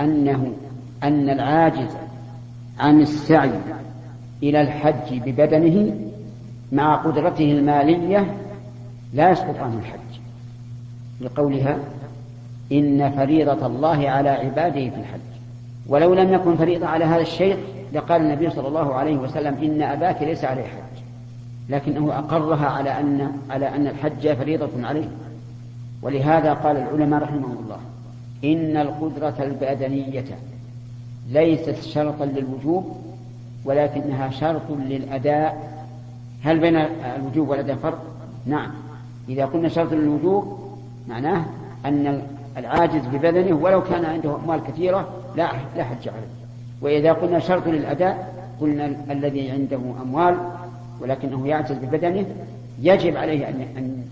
أنه 0.00 0.52
أن 1.02 1.30
العاجز 1.30 1.96
عن 2.78 3.00
السعي 3.00 3.50
إلى 4.42 4.60
الحج 4.60 5.18
ببدنه 5.18 5.96
مع 6.72 6.96
قدرته 6.96 7.52
المالية 7.52 8.34
لا 9.14 9.30
يسقط 9.30 9.56
عنه 9.56 9.78
الحج. 9.78 10.20
لقولها 11.20 11.78
إن 12.72 13.10
فريضة 13.10 13.66
الله 13.66 14.10
على 14.10 14.28
عباده 14.28 14.90
في 14.90 14.96
الحج. 14.96 15.20
ولو 15.88 16.14
لم 16.14 16.32
يكن 16.32 16.56
فريضة 16.56 16.86
على 16.86 17.04
هذا 17.04 17.22
الشيخ 17.22 17.56
لقال 17.92 18.22
النبي 18.22 18.50
صلى 18.50 18.68
الله 18.68 18.94
عليه 18.94 19.16
وسلم 19.16 19.54
إن 19.54 19.82
أباك 19.82 20.22
ليس 20.22 20.44
عليه 20.44 20.62
حج. 20.62 21.02
لكنه 21.68 22.18
أقرها 22.18 22.66
على 22.66 22.90
أن 22.90 23.32
على 23.50 23.68
أن 23.68 23.86
الحج 23.86 24.32
فريضة 24.32 24.86
عليه. 24.86 25.08
ولهذا 26.02 26.52
قال 26.52 26.76
العلماء 26.76 27.22
رحمهم 27.22 27.56
الله 27.64 27.78
إن 28.44 28.76
القدرة 28.76 29.34
البدنية 29.44 30.24
ليست 31.30 31.82
شرطا 31.82 32.24
للوجوب 32.24 32.96
ولكنها 33.64 34.30
شرط 34.30 34.70
للأداء. 34.70 35.70
هل 36.42 36.58
بين 36.58 36.76
الوجوب 37.16 37.48
والأداء 37.48 37.76
فرق؟ 37.76 38.02
نعم. 38.46 38.70
إذا 39.28 39.44
قلنا 39.44 39.68
شرط 39.68 39.92
للوجوب 39.92 40.58
معناه 41.08 41.44
أن 41.86 42.22
العاجز 42.56 43.06
ببدنه 43.06 43.56
ولو 43.56 43.82
كان 43.82 44.04
عنده 44.04 44.36
أموال 44.36 44.60
كثيرة 44.68 45.08
لا 45.36 45.50
لا 45.76 45.84
حج 45.84 46.08
عليه. 46.08 46.30
وإذا 46.80 47.12
قلنا 47.12 47.38
شرط 47.38 47.66
للأداء 47.66 48.34
قلنا 48.60 48.86
الذي 49.10 49.50
عنده 49.50 49.80
أموال 50.02 50.36
ولكنه 51.00 51.46
يعجز 51.46 51.76
ببدنه 51.76 52.26
يجب 52.82 53.16
عليه 53.16 53.48
أن 53.48 54.04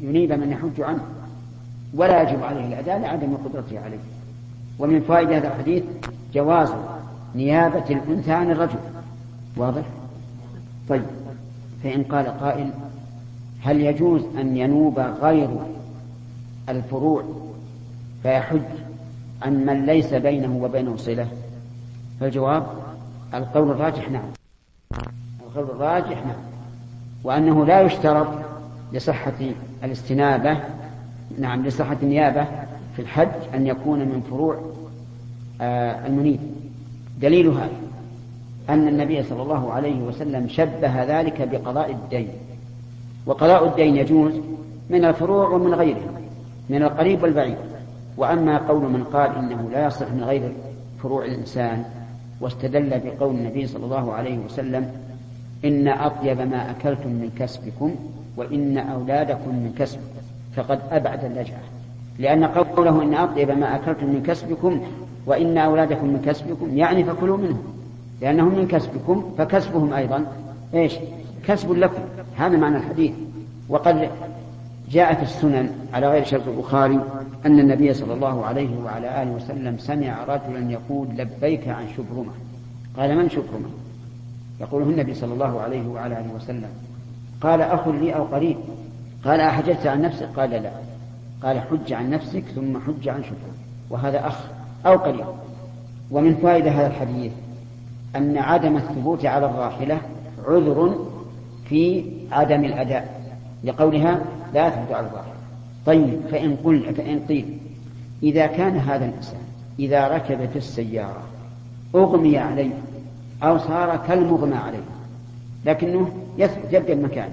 ينيب 0.00 0.32
من 0.32 0.52
يحج 0.52 0.80
عنه. 0.80 1.02
ولا 1.94 2.22
يجب 2.22 2.42
عليه 2.42 2.66
الأداء 2.66 2.98
لعدم 2.98 3.36
قدرته 3.36 3.80
عليه. 3.80 3.98
ومن 4.78 5.00
فائدة 5.00 5.36
هذا 5.36 5.48
الحديث 5.48 5.82
جواز 6.34 6.72
نيابة 7.34 7.84
الأنثى 7.90 8.32
عن 8.32 8.50
الرجل. 8.50 8.78
واضح؟ 9.56 9.82
طيب. 10.88 11.02
فإن 11.82 12.02
قال 12.02 12.26
قائل 12.26 12.70
هل 13.62 13.80
يجوز 13.80 14.22
أن 14.40 14.56
ينوب 14.56 14.98
غير 14.98 15.48
الفروع 16.68 17.24
فيحج 18.22 18.60
عن 19.42 19.66
من 19.66 19.86
ليس 19.86 20.14
بينه 20.14 20.56
وبينه 20.62 20.96
صلة. 20.96 21.28
فالجواب 22.20 22.66
القول 23.34 23.70
الراجح 23.70 24.10
نعم. 24.10 24.28
القول 25.46 25.64
الراجح 25.64 26.26
نعم. 26.26 26.36
وأنه 27.24 27.66
لا 27.66 27.80
يشترط 27.80 28.26
لصحة 28.92 29.32
الاستنابة 29.84 30.58
نعم 31.38 31.66
لصحة 31.66 31.96
النيابة 32.02 32.44
في 32.96 33.02
الحج 33.02 33.54
أن 33.54 33.66
يكون 33.66 33.98
من 33.98 34.22
فروع 34.30 34.60
آه 35.60 36.06
المنيب. 36.06 36.40
دليل 37.20 37.48
هذا 37.48 37.70
أن 38.68 38.88
النبي 38.88 39.22
صلى 39.22 39.42
الله 39.42 39.72
عليه 39.72 40.02
وسلم 40.02 40.48
شبه 40.48 41.20
ذلك 41.20 41.48
بقضاء 41.48 41.90
الدين. 41.90 42.28
وقضاء 43.26 43.68
الدين 43.68 43.96
يجوز 43.96 44.32
من 44.90 45.04
الفروع 45.04 45.48
ومن 45.48 45.74
غيرها 45.74 46.20
من 46.70 46.82
القريب 46.82 47.22
والبعيد. 47.22 47.56
وأما 48.16 48.58
قول 48.58 48.82
من 48.82 49.04
قال 49.04 49.36
إنه 49.36 49.68
لا 49.72 49.86
يصح 49.86 50.10
من 50.10 50.24
غير 50.24 50.52
فروع 51.02 51.24
الإنسان 51.24 51.84
واستدل 52.40 53.00
بقول 53.04 53.34
النبي 53.34 53.66
صلى 53.66 53.84
الله 53.84 54.12
عليه 54.12 54.38
وسلم 54.38 54.90
إن 55.64 55.88
أطيب 55.88 56.40
ما 56.40 56.70
أكلتم 56.70 57.08
من 57.08 57.30
كسبكم 57.38 57.94
وإن 58.36 58.78
أولادكم 58.78 59.50
من 59.50 59.74
كسبكم 59.78 60.20
فقد 60.56 60.80
أبعد 60.90 61.24
اللجعة 61.24 61.60
لأن 62.18 62.44
قوله 62.44 63.02
إن 63.02 63.14
أطيب 63.14 63.50
ما 63.50 63.76
أكلتم 63.76 64.06
من 64.06 64.22
كسبكم 64.22 64.80
وإن 65.26 65.58
أولادكم 65.58 66.06
من 66.06 66.22
كسبكم 66.26 66.76
يعني 66.76 67.04
فكلوا 67.04 67.36
منهم. 67.36 67.62
لأنهم 68.20 68.58
من 68.58 68.66
كسبكم 68.68 69.34
فكسبهم 69.38 69.92
أيضا 69.92 70.26
إيش؟ 70.74 70.94
كسب 71.46 71.72
لكم. 71.72 72.02
هذا 72.36 72.56
معنى 72.56 72.76
الحديث. 72.76 73.12
وقد 73.68 74.08
جاء 74.90 75.14
في 75.14 75.22
السنن 75.22 75.70
على 75.94 76.08
غير 76.08 76.24
شرط 76.24 76.48
البخاري 76.48 77.00
أن 77.46 77.58
النبي 77.58 77.94
صلى 77.94 78.14
الله 78.14 78.46
عليه 78.46 78.76
وعلى 78.84 79.22
آله 79.22 79.30
وسلم 79.30 79.78
سمع 79.78 80.24
رجلا 80.24 80.70
يقول 80.70 81.08
لبيك 81.08 81.68
عن 81.68 81.84
شبرمة. 81.96 82.32
قال 82.96 83.16
من 83.16 83.30
شبرمة؟ 83.30 83.68
يقوله 84.60 84.84
النبي 84.84 85.14
صلى 85.14 85.34
الله 85.34 85.60
عليه 85.60 85.88
وعلى 85.88 86.18
آله 86.18 86.34
وسلم. 86.36 86.68
قال 87.40 87.60
أخ 87.60 87.88
لي 87.88 88.14
أو 88.14 88.24
قريب؟ 88.24 88.56
قال 89.24 89.40
أحججت 89.40 89.86
عن 89.86 90.02
نفسك؟ 90.02 90.28
قال 90.36 90.50
لا. 90.50 90.70
قال 91.42 91.60
حج 91.60 91.92
عن 91.92 92.10
نفسك 92.10 92.44
ثم 92.54 92.78
حج 92.78 93.08
عن 93.08 93.22
شبرمة. 93.22 93.56
وهذا 93.90 94.26
أخ 94.26 94.44
أو 94.86 94.96
قريب. 94.96 95.26
ومن 96.10 96.34
فائدة 96.34 96.70
هذا 96.70 96.86
الحديث 96.86 97.32
أن 98.16 98.38
عدم 98.38 98.76
الثبوت 98.76 99.26
على 99.26 99.46
الراحلة 99.46 99.98
عذر 100.48 101.06
في 101.68 102.04
عدم 102.32 102.64
الأداء. 102.64 103.20
لقولها 103.64 104.20
لا 104.56 104.68
تثبت 104.68 104.92
على 104.92 105.06
الراحلة 105.06 105.32
طيب 105.86 106.20
فإن 106.30 106.56
قل 106.64 106.94
فإن 106.94 107.20
قيل 107.28 107.58
إذا 108.22 108.46
كان 108.46 108.76
هذا 108.76 109.04
الإنسان 109.04 109.40
إذا 109.78 110.08
ركب 110.08 110.48
في 110.48 110.56
السيارة 110.56 111.22
أغمي 111.94 112.38
عليه 112.38 112.72
أو 113.42 113.58
صار 113.58 113.96
كالمغمى 114.08 114.56
عليه 114.56 114.84
لكنه 115.64 116.10
يثبت 116.38 116.72
يبقى 116.72 116.92
المكان 116.92 117.28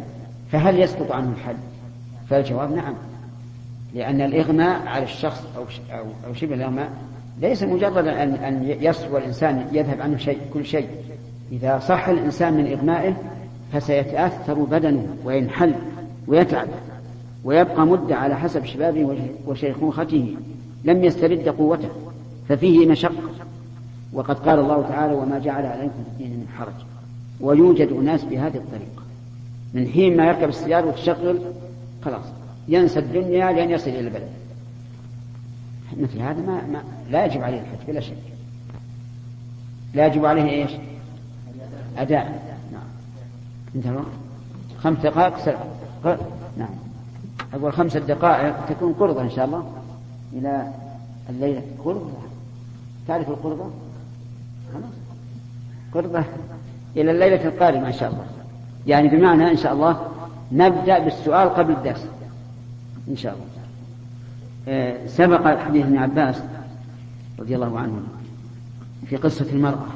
فهل 0.51 0.79
يسقط 0.79 1.11
عنه 1.11 1.31
الحد؟ 1.31 1.55
فالجواب 2.29 2.71
نعم. 2.71 2.93
لأن 3.93 4.21
الإغماء 4.21 4.87
على 4.87 5.03
الشخص 5.03 5.43
أو 5.57 5.63
أو, 5.97 6.05
أو 6.27 6.33
شبه 6.33 6.55
الإغماء 6.55 6.89
ليس 7.41 7.63
مجرد 7.63 8.07
أن 8.07 8.33
أن 8.33 8.75
يصفو 8.79 9.17
الإنسان 9.17 9.67
يذهب 9.71 10.01
عنه 10.01 10.17
شيء 10.17 10.39
كل 10.53 10.65
شيء. 10.65 10.87
إذا 11.51 11.79
صح 11.79 12.07
الإنسان 12.07 12.53
من 12.53 12.71
إغمائه 12.71 13.13
فسيتأثر 13.73 14.53
بدنه 14.53 15.07
وينحل 15.25 15.75
ويتعب. 16.27 16.67
ويبقى 17.43 17.85
مدة 17.85 18.15
على 18.15 18.35
حسب 18.35 18.65
شبابه 18.65 19.17
وشيخوخته 19.47 20.35
لم 20.83 21.03
يسترد 21.03 21.49
قوته 21.49 21.89
ففيه 22.49 22.87
مشقة. 22.87 23.13
وقد 24.13 24.39
قال 24.39 24.59
الله 24.59 24.81
تعالى 24.89 25.13
وما 25.13 25.39
جعل 25.39 25.65
عليكم 25.65 26.03
في 26.03 26.09
الدين 26.11 26.39
من 26.39 26.47
حرج. 26.57 26.73
ويوجد 27.41 27.91
أناس 27.91 28.23
بهذه 28.23 28.57
الطريقة. 28.57 29.03
من 29.73 29.87
حين 29.87 30.17
ما 30.17 30.27
يركب 30.27 30.49
السيارة 30.49 30.87
وتشغل 30.87 31.39
خلاص 32.05 32.25
ينسى 32.67 32.99
الدنيا 32.99 33.51
لأن 33.51 33.69
يصل 33.69 33.89
إلى 33.89 33.99
البلد. 33.99 34.29
مثل 35.97 36.19
هذا 36.19 36.41
ما, 36.41 36.67
ما 36.67 36.83
لا 37.11 37.25
يجب 37.25 37.43
عليه 37.43 37.59
الحج 37.61 37.87
بلا 37.87 37.99
شك. 37.99 38.17
لا 39.93 40.07
يجب 40.07 40.25
عليه 40.25 40.49
إيش؟ 40.49 40.71
أداء. 41.97 42.57
نعم. 42.73 42.81
انتهى 43.75 44.03
خمس 44.79 44.97
دقائق 44.97 45.37
سرعة 45.37 45.67
نعم. 46.57 46.69
أقول 47.53 47.73
خمسة 47.73 47.99
دقائق 47.99 48.65
تكون 48.65 48.93
قرضة 48.93 49.21
إن 49.21 49.29
شاء 49.29 49.45
الله. 49.45 49.71
إلى 50.33 50.71
الليلة. 51.29 51.61
قرضة؟ 51.85 52.09
تعرف 53.07 53.29
القرضة؟ 53.29 53.65
قرضة 55.93 56.23
إلى 56.95 57.11
الليلة 57.11 57.47
القادمة 57.47 57.87
إن 57.87 57.93
شاء 57.93 58.11
الله. 58.11 58.25
يعني 58.87 59.07
بمعنى 59.07 59.51
إن 59.51 59.57
شاء 59.57 59.73
الله 59.73 60.07
نبدأ 60.51 60.99
بالسؤال 60.99 61.49
قبل 61.49 61.73
الدرس. 61.73 62.07
إن 63.09 63.17
شاء 63.17 63.33
الله. 63.33 63.45
آه، 64.67 65.07
سبق 65.07 65.57
حديث 65.57 65.85
ابن 65.85 65.97
عباس 65.97 66.43
رضي 67.39 67.55
الله 67.55 67.79
عنه 67.79 68.01
في 69.05 69.15
قصة 69.17 69.45
المرأة. 69.53 69.87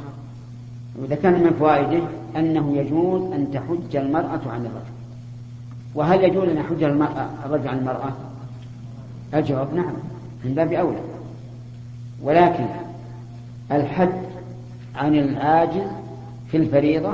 كان 1.15 1.33
من 1.33 1.55
فوائده 1.59 2.03
أنه 2.35 2.77
يجوز 2.77 3.31
أن 3.31 3.51
تحج 3.51 3.95
المرأة 3.95 4.41
عن 4.45 4.65
الرجل. 4.65 4.96
وهل 5.97 6.23
يجوز 6.23 6.49
أن 6.49 6.57
يحج 6.57 6.83
الرجل 6.83 7.67
عن 7.67 7.77
المرأة؟ 7.77 8.13
الجواب 9.33 9.73
نعم 9.73 9.93
من 10.45 10.53
باب 10.53 10.73
أولى. 10.73 10.99
ولكن 12.21 12.65
الحج 13.71 14.09
عن 14.95 15.15
العاجز 15.15 15.87
في 16.51 16.57
الفريضة 16.57 17.13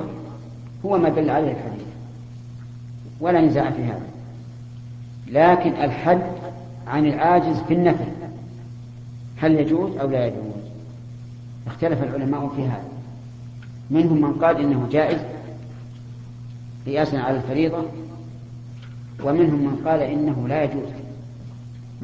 هو 0.85 0.97
ما 0.97 1.09
دل 1.09 1.29
عليه 1.29 1.51
الحديث 1.51 1.87
ولا 3.19 3.41
نزاع 3.41 3.71
في 3.71 3.83
هذا. 3.83 4.07
لكن 5.27 5.71
الحج 5.83 6.21
عن 6.87 7.05
العاجز 7.05 7.57
في 7.67 7.73
النفل 7.73 8.11
هل 9.37 9.55
يجوز 9.55 9.97
أو 9.97 10.09
لا 10.09 10.27
يجوز؟ 10.27 10.63
اختلف 11.67 12.03
العلماء 12.03 12.51
في 12.55 12.63
هذا. 12.63 12.87
منهم 13.91 14.21
من 14.21 14.33
قال 14.33 14.57
إنه 14.57 14.87
جائز 14.91 15.19
قياسا 16.85 17.17
على 17.17 17.37
الفريضة 17.37 17.83
ومنهم 19.23 19.59
من 19.59 19.81
قال 19.85 19.99
إنه 20.01 20.47
لا 20.47 20.63
يجوز 20.63 20.89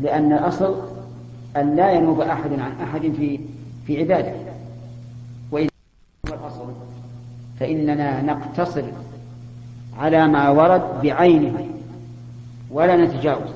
لأن 0.02 0.34
الأصل 0.34 0.76
أن 1.58 1.76
لا 1.76 1.92
ينوب 1.92 2.22
أحد 2.22 2.52
عن 2.52 2.72
أحد 2.84 3.02
في 3.02 3.40
في 3.88 4.00
عبادة. 4.00 4.34
وإذا 5.52 5.70
الأصل 6.28 6.74
فإننا 7.60 8.22
نقتصر 8.22 8.84
على 10.00 10.28
ما 10.28 10.50
ورد 10.50 11.02
بعينه 11.04 11.68
ولا 12.72 13.06
نتجاوز. 13.06 13.50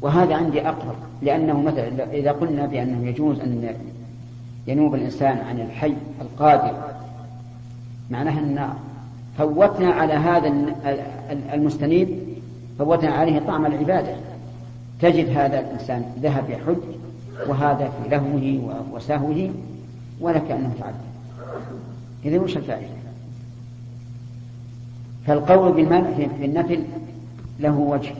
وهذا 0.00 0.34
عندي 0.34 0.68
أقرب 0.68 0.96
لأنه 1.22 1.60
مثلا 1.60 2.12
إذا 2.12 2.32
قلنا 2.32 2.66
بأنه 2.66 3.08
يجوز 3.08 3.40
أن 3.40 3.74
ينوب 4.66 4.94
الإنسان 4.94 5.38
عن 5.38 5.60
الحي 5.60 5.94
القادر 6.20 6.74
معناها 8.10 8.38
أن 8.38 8.74
فوتنا 9.38 9.90
على 9.90 10.12
هذا 10.12 10.52
المستنيب 11.52 12.08
فوتنا 12.78 13.10
عليه 13.10 13.38
طعم 13.38 13.66
العبادة. 13.66 14.16
تجد 15.00 15.28
هذا 15.28 15.60
الإنسان 15.60 16.04
ذهب 16.22 16.50
يحج 16.50 16.76
وهذا 17.48 17.88
في 17.88 18.08
لهوه 18.08 18.84
وسهوه 18.92 19.50
ولا 20.20 20.38
كأنه 20.38 20.72
فعل 20.80 20.94
إذا 22.24 22.40
وش 22.40 22.56
الفائدة؟ 22.56 23.02
فالقول 25.26 25.72
بالمنع 25.72 26.10
في 26.38 26.44
النفل 26.44 26.84
له 27.60 27.78
وجه 27.78 28.14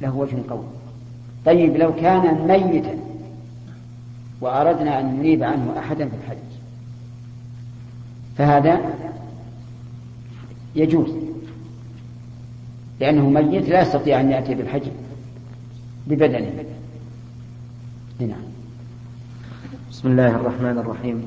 له 0.00 0.16
وجه 0.16 0.36
قول 0.50 0.64
طيب 1.46 1.76
لو 1.76 1.94
كان 1.94 2.46
ميتا 2.48 2.98
وأردنا 4.40 5.00
أن 5.00 5.18
نريب 5.18 5.42
عنه 5.42 5.74
أحدا 5.78 6.08
في 6.08 6.14
الحج 6.14 6.38
فهذا 8.38 8.80
يجوز 10.78 11.10
لأنه 13.00 13.30
ميت 13.30 13.68
لا 13.68 13.82
يستطيع 13.82 14.20
أن 14.20 14.30
يأتي 14.30 14.54
بالحج 14.54 14.82
ببدنه. 16.06 16.64
نعم. 18.20 18.40
بسم 19.90 20.08
الله 20.08 20.36
الرحمن 20.36 20.78
الرحيم. 20.78 21.22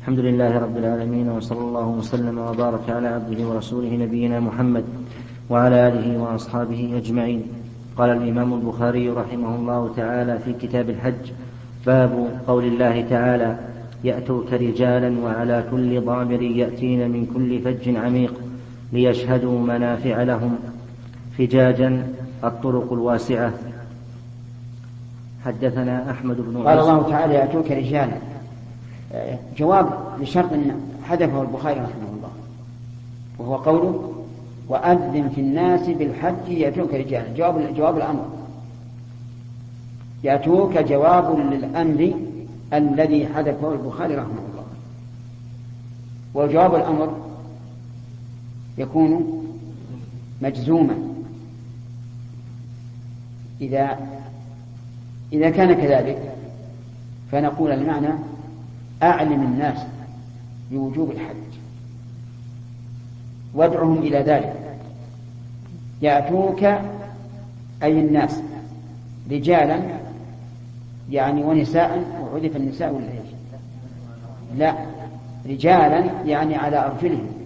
الحمد 0.00 0.18
لله 0.18 0.58
رب 0.58 0.76
العالمين 0.76 1.28
وصلى 1.28 1.58
الله 1.58 1.86
وسلم 1.88 2.38
وبارك 2.38 2.90
على 2.90 3.08
عبده 3.08 3.48
ورسوله 3.48 3.96
نبينا 3.96 4.40
محمد 4.40 4.84
وعلى 5.50 5.88
آله 5.88 6.18
وأصحابه 6.18 6.92
أجمعين. 6.96 7.42
قال 7.96 8.10
الإمام 8.10 8.54
البخاري 8.54 9.08
رحمه 9.10 9.56
الله 9.56 9.92
تعالى 9.96 10.38
في 10.38 10.52
كتاب 10.52 10.90
الحج 10.90 11.30
باب 11.86 12.40
قول 12.46 12.64
الله 12.64 13.04
تعالى 13.10 13.58
يأتوك 14.04 14.52
رجالا 14.52 15.20
وعلى 15.20 15.64
كل 15.70 16.00
ضامر 16.00 16.42
يأتين 16.42 17.10
من 17.10 17.26
كل 17.34 17.60
فج 17.60 17.96
عميق. 17.96 18.34
ليشهدوا 18.94 19.58
منافع 19.58 20.22
لهم 20.22 20.58
فجاجا 21.38 22.08
الطرق 22.44 22.92
الواسعة. 22.92 23.52
حدثنا 25.44 26.10
أحمد 26.10 26.36
بن 26.36 26.62
قال 26.62 26.78
الله 26.78 27.10
تعالى 27.10 27.34
يأتوك 27.34 27.70
رجالا. 27.70 28.16
جواب 29.56 29.88
لشرط 30.20 30.50
حذفه 31.08 31.42
البخاري 31.42 31.80
رحمه 31.80 32.08
الله. 32.16 32.30
وهو 33.38 33.56
قوله 33.56 34.12
وأذن 34.68 35.30
في 35.34 35.40
الناس 35.40 35.88
بالحج 35.88 36.48
يأتوك 36.48 36.94
رجالا. 36.94 37.36
جواب 37.36 37.74
جواب 37.76 37.96
الأمر. 37.96 38.26
يأتوك 40.24 40.78
جواب 40.78 41.38
للأمر 41.52 42.12
الذي 42.72 43.26
حذفه 43.26 43.72
البخاري 43.72 44.14
رحمه 44.14 44.28
الله. 44.28 44.64
وجواب 46.34 46.74
الأمر 46.74 47.23
يكون 48.78 49.44
مجزوما. 50.42 50.94
إذا 53.60 53.98
إذا 55.32 55.50
كان 55.50 55.72
كذلك 55.72 56.34
فنقول 57.32 57.72
المعنى 57.72 58.08
أعلم 59.02 59.42
الناس 59.42 59.78
بوجوب 60.70 61.10
الحج. 61.10 61.58
وادعهم 63.54 63.98
إلى 63.98 64.18
ذلك. 64.18 64.78
يأتوك 66.02 66.64
أي 67.82 68.00
الناس 68.00 68.40
رجالا 69.30 69.80
يعني 71.10 71.44
ونساء 71.44 72.04
وعرف 72.22 72.56
النساء 72.56 72.92
ولا 72.92 73.04
لا. 74.58 74.74
رجالا 75.46 76.04
يعني 76.26 76.56
على 76.56 76.86
أرجلهم. 76.86 77.43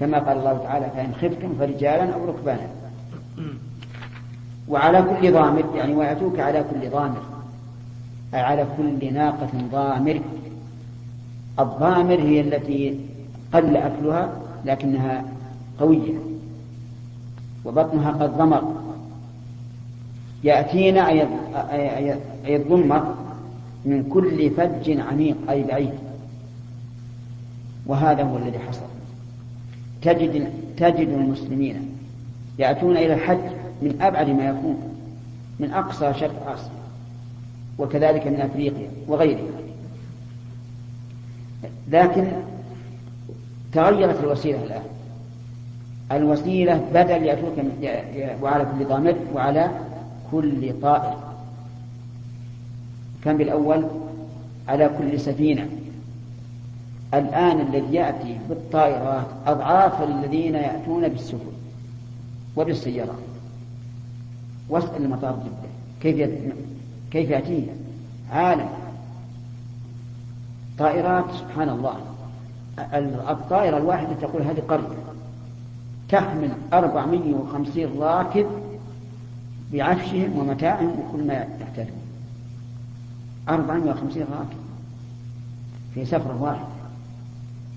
كما 0.00 0.18
قال 0.18 0.38
الله 0.38 0.58
تعالى 0.58 0.90
فإن 0.96 1.12
خفتم 1.14 1.54
فرجالا 1.58 2.14
أو 2.14 2.24
ركبانا. 2.24 2.68
وعلى 4.68 5.02
كل 5.02 5.32
ضامر 5.32 5.64
يعني 5.76 5.94
ويأتوك 5.94 6.40
على 6.40 6.64
كل 6.70 6.90
ضامر 6.90 7.22
أي 8.34 8.40
على 8.40 8.66
كل 8.76 9.14
ناقة 9.14 9.48
ضامر. 9.72 10.20
الضامر 11.60 12.20
هي 12.20 12.40
التي 12.40 13.00
قل 13.54 13.76
أكلها 13.76 14.32
لكنها 14.64 15.24
قوية 15.80 16.14
وبطنها 17.64 18.10
قد 18.10 18.38
ضمر. 18.38 18.74
يأتينا 20.44 21.08
أي 21.08 22.56
الضمر 22.56 23.14
من 23.84 24.08
كل 24.12 24.50
فج 24.50 25.00
عميق 25.00 25.36
أي 25.50 25.62
بعيد. 25.62 25.94
وهذا 27.86 28.22
هو 28.22 28.36
الذي 28.36 28.58
حصل. 28.58 28.85
تجد 30.06 30.50
تجد 30.76 31.08
المسلمين 31.08 31.90
يأتون 32.58 32.96
إلى 32.96 33.14
الحج 33.14 33.38
من 33.82 33.98
أبعد 34.00 34.28
ما 34.28 34.44
يكون 34.48 34.76
من 35.60 35.70
أقصى 35.70 36.14
شرق 36.20 36.50
آسيا 36.50 36.70
وكذلك 37.78 38.26
من 38.26 38.40
أفريقيا 38.40 38.88
وغيرها. 39.08 39.42
لكن 41.90 42.26
تغيرت 43.72 44.24
الوسيلة 44.24 44.64
الآن. 44.64 44.82
الوسيلة 46.12 46.84
بدل 46.94 47.22
يأتوك 47.22 47.52
وعلى 48.42 48.66
كل 48.78 48.84
ضامر 48.84 49.16
وعلى 49.34 49.70
كل 50.32 50.80
طائر. 50.82 51.16
كان 53.24 53.36
بالأول؟ 53.36 53.84
على 54.68 54.90
كل 54.98 55.20
سفينة. 55.20 55.68
الآن 57.14 57.60
الذي 57.60 57.94
يأتي 57.94 58.38
بالطائرات 58.48 59.26
أضعاف 59.46 60.02
الذين 60.02 60.54
يأتون 60.54 61.08
بالسفن 61.08 61.52
وبالسيارات 62.56 63.16
واسأل 64.68 65.04
المطار 65.04 65.38
جدة. 65.44 65.70
كيف 66.00 66.30
كيف 67.10 67.30
يأتيه 67.30 67.66
عالم. 68.32 68.68
طائرات 70.78 71.24
سبحان 71.34 71.68
الله. 71.68 71.96
الطائرة 73.30 73.76
الواحدة 73.76 74.12
تقول 74.20 74.42
هذه 74.42 74.60
قرية. 74.68 74.96
تحمل 76.08 76.50
450 76.72 78.00
راكب 78.00 78.46
بعفشهم 79.72 80.38
ومتاعهم 80.38 80.90
وكل 81.00 81.26
ما 81.26 81.46
يحتاجون 81.60 82.00
450 83.48 84.22
راكب 84.22 84.58
في 85.94 86.04
سفرة 86.04 86.42
واحدة 86.42 86.75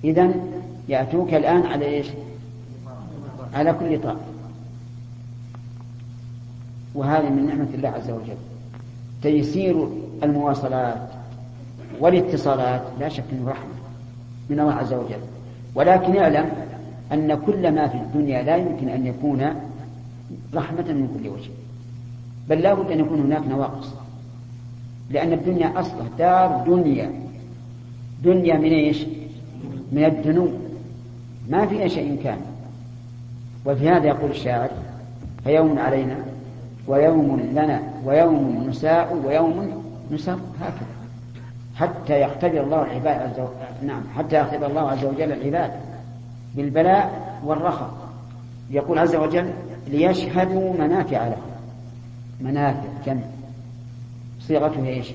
إذا 0.03 0.33
يأتوك 0.89 1.33
الآن 1.33 1.65
على 1.65 1.85
إيش؟ 1.85 2.07
على 3.53 3.73
كل 3.73 4.01
طائر 4.01 4.17
وهذه 6.95 7.29
من 7.29 7.45
نعمة 7.47 7.67
الله 7.73 7.89
عز 7.89 8.09
وجل. 8.09 8.37
تيسير 9.21 9.87
المواصلات 10.23 11.09
والاتصالات 11.99 12.83
لا 12.99 13.09
شك 13.09 13.23
إنه 13.31 13.49
رحمة 13.49 13.73
من 14.49 14.59
الله 14.59 14.73
عز 14.73 14.93
وجل. 14.93 15.19
ولكن 15.75 16.17
اعلم 16.17 16.51
أن 17.13 17.35
كل 17.45 17.71
ما 17.71 17.87
في 17.87 17.97
الدنيا 17.97 18.43
لا 18.43 18.57
يمكن 18.57 18.89
أن 18.89 19.07
يكون 19.07 19.41
رحمة 20.53 20.93
من 20.93 21.19
كل 21.19 21.29
وجه. 21.29 21.49
بل 22.49 22.59
لا 22.59 22.73
بد 22.73 22.91
أن 22.91 22.99
يكون 22.99 23.19
هناك 23.19 23.47
نواقص. 23.47 23.87
لأن 25.09 25.33
الدنيا 25.33 25.79
أصلا 25.79 26.03
دار 26.17 26.63
دنيا. 26.67 27.11
دنيا 28.23 28.57
من 28.57 28.71
إيش؟ 28.71 29.05
من 29.91 30.05
الدنو 30.05 30.47
ما 31.49 31.65
فيها 31.65 31.87
شيء 31.87 32.21
كان. 32.23 32.37
وفي 33.65 33.89
هذا 33.89 34.07
يقول 34.07 34.31
الشاعر 34.31 34.69
فيوم 35.43 35.79
علينا 35.79 36.15
ويوم 36.87 37.39
لنا 37.53 37.81
ويوم 38.05 38.67
نساء 38.69 39.21
ويوم 39.25 39.83
نسر 40.11 40.39
هكذا. 40.61 40.99
حتى 41.75 42.21
يختبر 42.21 42.63
الله 42.63 42.81
العباد 42.81 43.21
عز 43.21 43.39
وجل 43.39 43.87
نعم 43.87 44.01
حتى 44.15 44.35
يختبر 44.35 44.67
الله 44.67 44.91
عز 44.91 45.05
وجل 45.05 45.31
العباد 45.31 45.71
بالبلاء 46.55 47.39
والرخاء. 47.45 47.91
يقول 48.71 48.99
عز 48.99 49.15
وجل 49.15 49.53
ليشهدوا 49.87 50.73
منافع 50.73 51.27
لهم. 51.27 51.49
منافع 52.41 52.89
جمع 53.05 53.21
صيغته 54.41 54.87
إيش؟ 54.87 55.13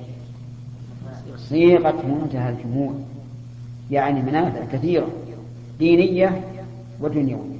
صيغة 1.36 2.02
منتهى 2.06 2.50
الجموع 2.50 2.92
يعني 3.90 4.22
منافع 4.22 4.64
كثيرة 4.72 5.06
دينية 5.78 6.40
ودنيوية. 7.00 7.54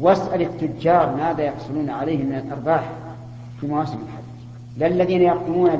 واسأل 0.00 0.42
التجار 0.42 1.16
ماذا 1.16 1.42
يحصلون 1.42 1.90
عليه 1.90 2.18
من 2.18 2.34
الأرباح 2.34 2.90
في 3.60 3.66
مواسم 3.66 3.94
الحج. 3.94 4.24
لا 4.78 4.86
الذين 4.86 5.22
يقدمون 5.22 5.70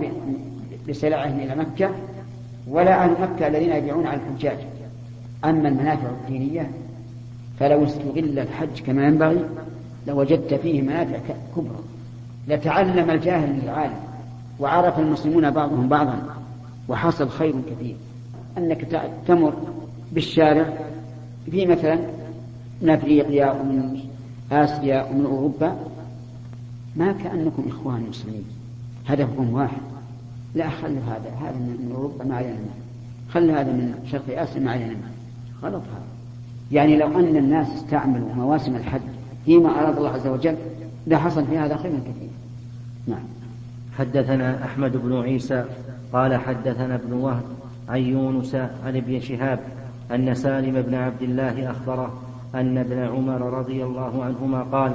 بسلعهم 0.88 1.38
إلى 1.38 1.54
مكة 1.54 1.90
ولا 2.68 3.04
أهل 3.04 3.10
مكة 3.10 3.46
الذين 3.46 3.72
يبيعون 3.72 4.06
على 4.06 4.20
الحجاج. 4.20 4.58
أما 5.44 5.68
المنافع 5.68 6.08
الدينية 6.08 6.70
فلو 7.60 7.84
استغل 7.84 8.38
الحج 8.38 8.82
كما 8.86 9.06
ينبغي 9.06 9.44
لوجدت 10.06 10.54
فيه 10.54 10.82
منافع 10.82 11.18
كبرى. 11.56 11.78
لتعلم 12.48 13.10
الجاهل 13.10 13.52
من 13.52 13.60
العالم 13.64 14.00
وعرف 14.60 14.98
المسلمون 14.98 15.50
بعضهم 15.50 15.88
بعضا 15.88 16.18
وحصل 16.88 17.28
خير 17.28 17.54
كثير. 17.70 17.96
أنك 18.58 18.86
تمر 19.26 19.54
بالشارع 20.12 20.72
في 21.50 21.66
مثلا 21.66 21.98
من 22.82 22.90
أفريقيا 22.90 23.52
ومن 23.52 24.00
آسيا 24.52 25.04
ومن 25.04 25.24
أوروبا. 25.24 25.76
ما 26.96 27.12
كأنكم 27.12 27.64
إخوان 27.68 28.06
مسلمين. 28.08 28.44
هدفكم 29.06 29.52
واحد. 29.52 29.82
لا 30.54 30.70
خلوا 30.70 31.02
هذا 31.06 31.30
هذا 31.40 31.58
من 31.58 31.92
أوروبا 31.94 32.24
ما 32.24 32.36
علينا 32.36 32.56
خلوا 33.30 33.60
هذا 33.60 33.72
من 33.72 33.94
شرق 34.10 34.40
آسيا 34.42 34.60
ما 34.60 34.70
علينا 34.70 34.96
غلط 35.62 35.82
هذا. 35.82 36.06
يعني 36.72 36.96
لو 36.96 37.06
أن 37.06 37.36
الناس 37.36 37.66
استعملوا 37.74 38.34
مواسم 38.34 38.76
الحج 38.76 39.00
فيما 39.44 39.68
أراد 39.68 39.96
الله 39.96 40.10
عز 40.10 40.26
وجل 40.26 40.56
لحصل 41.06 41.46
في 41.46 41.58
هذا 41.58 41.76
خير 41.76 41.92
كثير 41.92 42.30
نعم. 43.06 43.24
حدثنا 43.98 44.64
أحمد 44.64 44.96
بن 44.96 45.22
عيسى 45.22 45.64
قال 46.12 46.36
حدثنا 46.36 46.94
ابن 46.94 47.12
وهب 47.12 47.42
عن 47.88 48.00
يونس 48.00 48.54
عن 48.54 48.96
ابن 48.96 49.20
شهاب 49.20 49.58
أن 50.14 50.34
سالم 50.34 50.82
بن 50.82 50.94
عبد 50.94 51.22
الله 51.22 51.70
أخبره 51.70 52.12
أن 52.54 52.78
ابن 52.78 52.98
عمر 52.98 53.58
رضي 53.58 53.84
الله 53.84 54.24
عنهما 54.24 54.62
قال 54.62 54.92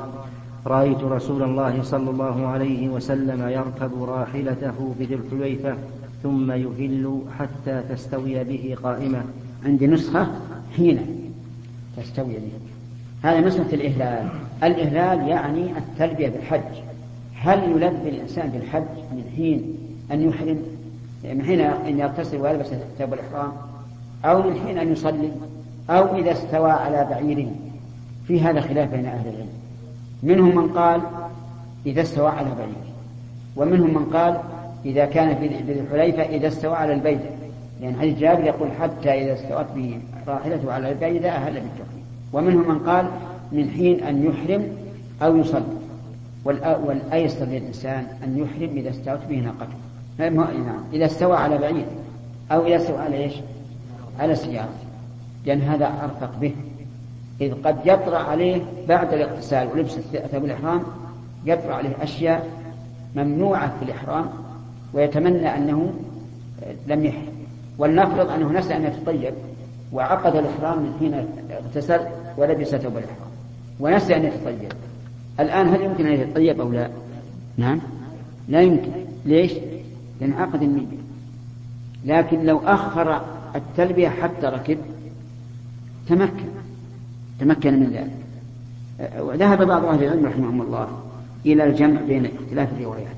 رأيت 0.66 1.04
رسول 1.04 1.44
الله 1.44 1.84
صلى 1.84 2.10
الله 2.10 2.48
عليه 2.48 2.90
وسلم 2.90 3.50
يركب 3.50 4.04
راحلته 4.04 4.96
بذي 5.00 5.16
الحليفة 5.16 5.76
ثم 6.24 6.52
يهل 6.52 7.22
حتى 7.40 7.84
تستوي 7.90 8.44
به 8.44 8.76
قائمة. 8.84 9.24
عندي 9.66 9.88
نسخة 9.88 10.28
حين 10.78 11.00
تستوي 11.98 12.34
به. 12.34 12.52
هذا 13.30 13.40
نسخة 13.40 13.74
الإهلال. 13.74 14.30
الإهلال 14.64 15.28
يعني 15.28 15.78
التلبية 15.78 16.30
بالحج. 16.30 16.82
هل 17.36 17.72
يلبي 17.72 18.10
الإنسان 18.10 18.50
بالحج 18.50 18.98
من 19.12 19.24
حين 19.36 19.76
أن 20.12 20.22
يحرم؟ 20.30 20.60
من 21.24 21.46
حين 21.46 21.62
أن 21.62 22.00
يغتسل 22.00 22.38
ويلبس 22.38 22.68
ثوب 23.00 23.14
الإحرام 23.14 23.52
أو 24.26 24.50
من 24.50 24.60
حين 24.60 24.78
أن 24.78 24.92
يصلي 24.92 25.32
أو 25.90 26.16
إذا 26.16 26.32
استوى 26.32 26.72
على 26.72 27.08
بعيره 27.10 27.52
في 28.28 28.42
هذا 28.42 28.62
خلاف 28.62 28.92
بين 28.92 29.06
أهل 29.06 29.28
العلم. 29.28 29.50
منهم 30.24 30.56
من 30.56 30.68
قال 30.68 31.02
إذا 31.86 32.02
استوى 32.02 32.28
على 32.28 32.50
بعيره 32.58 32.92
ومنهم 33.56 33.94
من 33.94 34.06
قال 34.06 34.38
إذا 34.86 35.06
كان 35.06 35.36
في 35.36 35.48
ذي 35.48 35.80
الحليفة 35.80 36.24
إذا 36.24 36.48
استوى 36.48 36.76
على 36.76 36.94
البيدة 36.94 37.30
لأن 37.82 37.96
حديث 37.96 38.20
جابر 38.20 38.44
يقول 38.44 38.70
حتى 38.80 39.10
إذا 39.10 39.34
استوت 39.34 39.66
به 39.76 40.00
راحلته 40.28 40.74
على 40.74 40.92
البيدة 40.92 41.30
أهل 41.30 41.54
بالتحريم 41.54 42.06
ومنهم 42.34 42.70
من 42.70 42.80
قال 42.80 43.06
من 43.52 43.70
حين 43.70 44.04
أن 44.04 44.26
يحرم 44.26 44.68
أو 45.22 45.38
يصلي. 45.38 45.82
والأيسر 46.46 47.46
للإنسان 47.46 48.08
أن 48.24 48.38
يحرم 48.38 48.78
إذا 48.78 48.90
استوت 48.90 49.20
به 49.30 49.36
ناقته. 49.36 49.91
نعم. 50.30 50.84
إذا 50.94 51.06
استوى 51.06 51.38
على 51.38 51.58
بعير 51.58 51.86
أو 52.52 52.66
إذا 52.66 52.76
استوى 52.76 52.98
على 52.98 53.24
إيش؟ 53.24 53.34
على 54.20 54.36
سيارة 54.36 54.74
لأن 55.46 55.62
هذا 55.62 55.86
أرفق 56.04 56.40
به. 56.42 56.54
إذ 57.42 57.54
قد 57.64 57.78
يطرأ 57.86 58.18
عليه 58.18 58.62
بعد 58.88 59.14
الاغتسال 59.14 59.68
ولبس 59.68 59.92
ثوب 60.32 60.46
الإحرام 60.46 60.84
يطرأ 61.46 61.74
عليه 61.74 62.04
أشياء 62.04 62.50
ممنوعة 63.16 63.78
في 63.80 63.86
الإحرام 63.86 64.30
ويتمنى 64.94 65.58
أنه 65.58 65.94
لم 66.88 67.06
يحرم 67.06 67.32
ولنفرض 67.78 68.30
أنه 68.30 68.52
نسى 68.52 68.76
أن 68.76 68.86
يتطيب 68.86 69.34
وعقد 69.94 70.36
الإحرام 70.36 70.80
من 70.80 70.96
حين 71.00 71.26
اغتسل 71.52 72.00
ولبس 72.38 72.68
ثوب 72.68 72.98
الإحرام 72.98 73.32
ونسى 73.80 74.16
أن 74.16 74.26
يتطيب. 74.26 74.72
الآن 75.40 75.68
هل 75.68 75.82
يمكن 75.82 76.08
أن 76.08 76.14
يتطيب 76.14 76.62
أو 76.62 76.72
لا؟ 76.72 76.90
نعم. 77.58 77.82
لا 78.48 78.62
يمكن. 78.62 78.92
ليش؟ 79.26 79.52
لأن 80.22 80.34
عقد 80.34 80.64
النية. 80.64 80.98
لكن 82.06 82.46
لو 82.46 82.60
أخر 82.66 83.22
التلبية 83.56 84.10
حتى 84.10 84.48
ركب 84.48 84.78
تمكن 86.08 86.46
تمكن 87.40 87.80
من 87.80 87.90
ذلك. 87.94 88.22
وذهب 89.20 89.68
بعض 89.68 89.86
أهل 89.86 90.04
العلم 90.04 90.26
رحمهم 90.26 90.62
الله 90.62 90.88
إلى 91.46 91.64
الجمع 91.64 92.02
بين 92.02 92.26
اختلاف 92.26 92.70
الروايات 92.74 93.16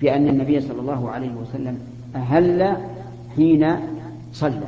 في 0.00 0.16
أن 0.16 0.28
النبي 0.28 0.60
صلى 0.60 0.80
الله 0.80 1.10
عليه 1.10 1.30
وسلم 1.30 1.78
أهل 2.16 2.76
حين 3.36 3.76
صلى 4.32 4.60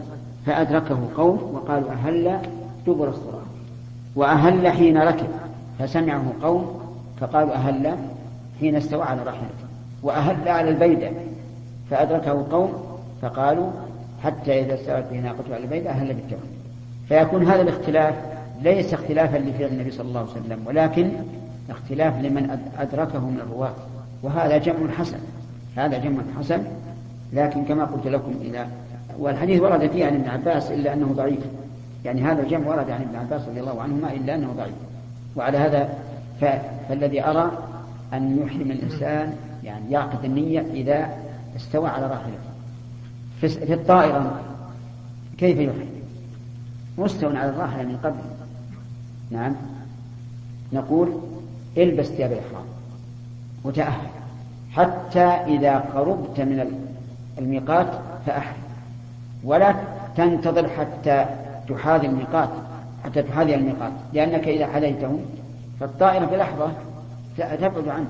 فأدركه 0.46 1.08
قوم 1.16 1.38
وقالوا 1.54 1.90
أهل 1.90 2.38
دبر 2.86 3.08
الصلاة 3.08 3.46
وأهل 4.16 4.68
حين 4.68 4.98
ركب 4.98 5.28
فسمعه 5.78 6.32
قوم 6.42 6.80
فقالوا 7.20 7.54
أهل 7.54 7.96
حين 8.60 8.76
استوى 8.76 9.02
على 9.02 9.22
راحلته 9.22 9.66
وأهل 10.02 10.48
على 10.48 10.70
البيدة 10.70 11.10
فأدركه 11.90 12.46
قوم 12.50 12.72
فقالوا 13.22 13.70
حتى 14.22 14.60
إذا 14.60 14.74
استوت 14.74 15.04
به 15.12 15.20
ناقته 15.20 15.54
على 15.54 15.64
البيدة 15.64 15.90
أهل 15.90 16.06
بالتوحيد 16.06 16.56
فيكون 17.08 17.46
هذا 17.46 17.62
الاختلاف 17.62 18.14
ليس 18.62 18.94
اختلافا 18.94 19.36
لفعل 19.36 19.68
النبي 19.68 19.90
صلى 19.90 20.08
الله 20.08 20.20
عليه 20.20 20.30
وسلم 20.30 20.66
ولكن 20.66 21.10
اختلاف 21.70 22.22
لمن 22.22 22.58
أدركه 22.78 23.20
من 23.20 23.40
الرواة. 23.40 23.72
وهذا 24.22 24.58
جمع 24.58 24.90
حسن 24.98 25.18
هذا 25.76 25.98
جمع 25.98 26.22
حسن. 26.38 26.62
لكن 27.32 27.64
كما 27.64 27.84
قلت 27.84 28.06
لكم 28.06 28.34
إذا 28.42 28.68
والحديث 29.18 29.60
ورد 29.60 29.90
فيه 29.90 30.06
عن 30.06 30.14
ابن 30.14 30.28
عباس 30.28 30.70
إلا 30.70 30.92
أنه 30.92 31.06
ضعيف. 31.06 31.40
يعني 32.04 32.22
هذا 32.22 32.42
الجمع 32.42 32.68
ورد 32.68 32.90
عن 32.90 33.02
ابن 33.02 33.16
عباس 33.16 33.48
رضي 33.48 33.60
الله 33.60 33.82
عنهما 33.82 34.12
إلا 34.12 34.34
أنه 34.34 34.52
ضعيف. 34.56 34.74
وعلى 35.36 35.58
هذا 35.58 35.88
فالذي 36.88 37.24
أرى 37.24 37.50
أن 38.12 38.38
يحرم 38.42 38.70
الإنسان 38.70 39.34
يعني 39.64 39.90
يعقد 39.90 40.24
النية 40.24 40.60
إذا 40.60 41.08
استوى 41.56 41.88
على 41.88 42.06
راحلته 42.06 42.56
في 43.38 43.74
الطائرة 43.74 44.40
كيف 45.38 45.58
يحرم 45.58 45.88
مستو 46.98 47.28
على 47.28 47.50
الظاهر 47.50 47.86
من 47.86 47.96
قبل. 48.04 48.18
نعم. 49.30 49.56
نقول 50.72 51.20
البس 51.76 52.06
ثياب 52.06 52.32
الإحرام 52.32 52.64
وتأهل. 53.64 54.08
حتى 54.72 55.24
إذا 55.24 55.78
قربت 55.78 56.40
من 56.40 56.82
الميقات 57.38 57.86
فأحرم. 58.26 58.62
ولا 59.44 59.74
تنتظر 60.16 60.68
حتى 60.68 61.26
تحاذي 61.68 62.06
الميقات 62.06 62.48
حتى 63.04 63.22
تحاذي 63.22 63.54
الميقات. 63.54 63.92
لأنك 64.12 64.48
إذا 64.48 64.66
حذيته 64.66 65.20
فالطائرة 65.80 66.26
في 66.26 66.36
لحظة 66.36 66.72
تبعد 67.36 67.88
عنه. 67.88 68.08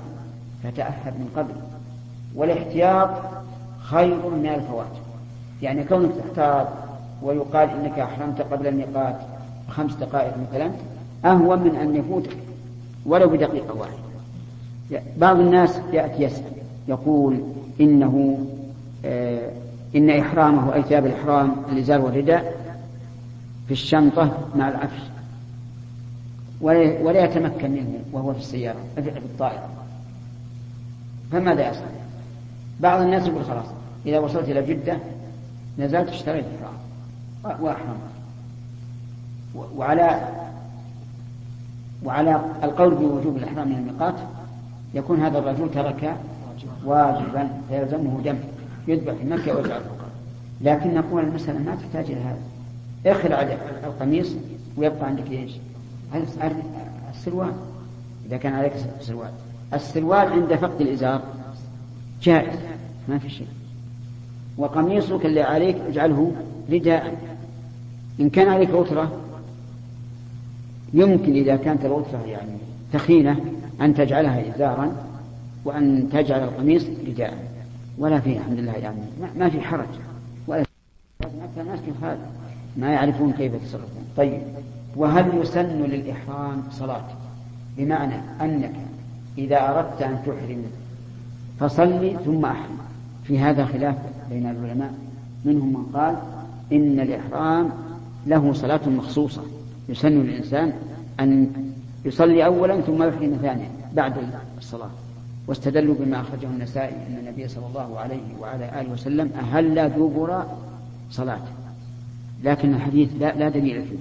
فتأهب 0.63 1.13
من 1.13 1.31
قبل. 1.35 1.53
والاحتياط 2.35 3.09
خير 3.89 4.29
من 4.29 4.45
الفوات. 4.45 4.87
يعني 5.61 5.83
كونك 5.83 6.11
تحتاط 6.11 6.67
ويقال 7.21 7.69
إنك 7.69 7.99
أحرمت 7.99 8.41
قبل 8.41 8.67
الميقات 8.67 9.15
خمس 9.69 9.93
دقائق 9.93 10.33
مثلا 10.49 10.71
أهون 11.25 11.59
من 11.59 11.75
أن 11.75 11.95
يفوتك 11.95 12.37
ولو 13.05 13.29
بدقيقة 13.29 13.73
واحدة. 13.73 13.97
بعض 15.17 15.39
الناس 15.39 15.79
يأتي 15.93 16.23
يسأل 16.23 16.51
يقول 16.87 17.41
إنه 17.81 18.45
آه 19.05 19.51
إن 19.95 20.09
إحرامه 20.09 20.73
أي 20.73 20.83
ثياب 20.83 21.05
الإحرام 21.05 21.55
الازار 21.71 22.01
والرداء 22.01 22.55
في 23.67 23.71
الشنطة 23.71 24.37
مع 24.55 24.69
العفش. 24.69 25.01
ولا 26.61 27.23
يتمكن 27.23 27.71
منه 27.71 27.99
وهو 28.11 28.33
في 28.33 28.39
السيارة 28.39 28.79
في 28.95 29.09
الطائرة. 29.09 29.69
فماذا 31.31 31.69
يصنع؟ 31.69 31.87
بعض 32.79 33.01
الناس 33.01 33.27
يقول 33.27 33.45
خلاص 33.45 33.65
إذا 34.07 34.19
وصلت 34.19 34.49
إلى 34.49 34.61
جدة 34.61 34.97
نزلت 35.79 36.09
اشتريت 36.09 36.45
الإحرام 36.45 37.61
وأحرمت 37.63 37.97
وعلى 39.75 40.27
وعلى 42.03 42.41
القول 42.63 42.95
بوجوب 42.95 43.37
الإحرام 43.37 43.67
من 43.67 43.75
الميقات 43.75 44.15
يكون 44.93 45.19
هذا 45.19 45.39
الرجل 45.39 45.71
ترك 45.71 46.15
واجبا 46.85 47.49
فيلزمه 47.69 48.21
دم 48.21 48.37
يذبح 48.87 49.13
في 49.13 49.25
مكة 49.25 49.55
ويجعل 49.55 49.81
لكن 50.61 50.93
نقول 50.93 51.23
المسألة 51.23 51.59
ما 51.59 51.75
تحتاج 51.75 52.11
إلى 52.11 52.21
هذا. 52.21 52.39
اخلع 53.05 53.41
القميص 53.83 54.35
ويبقى 54.77 55.05
عندك 55.05 55.31
إيش؟ 55.31 55.51
السروال. 57.13 57.53
إذا 58.25 58.37
كان 58.37 58.53
عليك 58.53 58.73
سروال. 59.01 59.31
السروال 59.73 60.27
عند 60.27 60.55
فقد 60.55 60.81
الإزار 60.81 61.21
جائز 62.21 62.59
ما 63.09 63.17
في 63.17 63.29
شيء. 63.29 63.47
وقميصك 64.57 65.25
اللي 65.25 65.41
عليك 65.41 65.75
اجعله 65.75 66.31
رداء. 66.71 67.17
إن 68.19 68.29
كان 68.29 68.47
عليك 68.47 68.73
وترة 68.73 69.11
يمكن 70.93 71.33
إذا 71.33 71.55
كانت 71.55 71.85
الوترة 71.85 72.25
يعني 72.27 72.57
ثخينة 72.93 73.39
أن 73.81 73.93
تجعلها 73.93 74.55
إزارا 74.55 74.91
وأن 75.65 76.09
تجعل 76.13 76.43
القميص 76.43 76.85
رداء. 77.07 77.37
ولا 77.97 78.19
فيه 78.19 78.37
الحمد 78.37 78.59
لله 78.59 78.73
يعني 78.73 79.01
ما 79.35 79.49
في 79.49 79.61
حرج. 79.61 79.87
ولا 80.47 80.63
أكثر 81.21 81.61
الناس 81.61 81.79
هذا 82.01 82.19
ما 82.77 82.91
يعرفون 82.91 83.31
كيف 83.33 83.53
يتصرفون. 83.53 84.05
طيب 84.17 84.41
وهل 84.95 85.41
يسن 85.41 85.83
للإحرام 85.83 86.63
صلاة؟ 86.71 87.05
بمعنى 87.77 88.15
أنك 88.41 88.75
إذا 89.37 89.69
أردت 89.69 90.01
أن 90.01 90.17
تحرم 90.25 90.63
فصلي 91.59 92.17
ثم 92.25 92.45
أحرم. 92.45 92.77
في 93.23 93.39
هذا 93.39 93.65
خلاف. 93.65 93.95
بين 94.29 94.49
العلماء. 94.49 94.93
منهم 95.45 95.73
من 95.73 95.85
قال 95.93 96.15
إن 96.71 96.99
الإحرام 96.99 97.69
له 98.27 98.53
صلاة 98.53 98.89
مخصوصة. 98.89 99.41
يسن 99.89 100.11
للإنسان 100.11 100.73
أن 101.19 101.51
يصلي 102.05 102.45
أولا 102.45 102.81
ثم 102.81 103.03
يحرم 103.03 103.37
ثانيا 103.41 103.69
بعد 103.93 104.13
الصلاة. 104.57 104.89
واستدلوا 105.47 105.95
بما 105.99 106.21
أخرجه 106.21 106.45
النسائي 106.45 106.95
أن 106.95 107.17
النبي 107.19 107.47
صلى 107.47 107.65
الله 107.67 107.99
عليه 107.99 108.21
وعلى 108.41 108.81
آله 108.81 108.91
وسلم 108.91 109.31
أهل 109.35 109.89
دبر 109.89 110.43
صلاة. 111.11 111.41
لكن 112.43 112.73
الحديث 112.73 113.09
لا, 113.19 113.35
لا 113.35 113.49
دليل 113.49 113.85
فيه. 113.85 113.97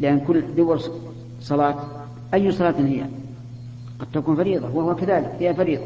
لأن 0.00 0.20
كل 0.20 0.42
دبر 0.56 0.80
صلاة 1.40 1.76
أي 2.34 2.52
صلاة 2.52 2.74
هي؟ 2.78 3.04
قد 3.98 4.06
تكون 4.12 4.36
فريضة 4.36 4.70
وهو 4.74 4.94
كذلك 4.94 5.36
هي 5.40 5.54
فريضة. 5.54 5.84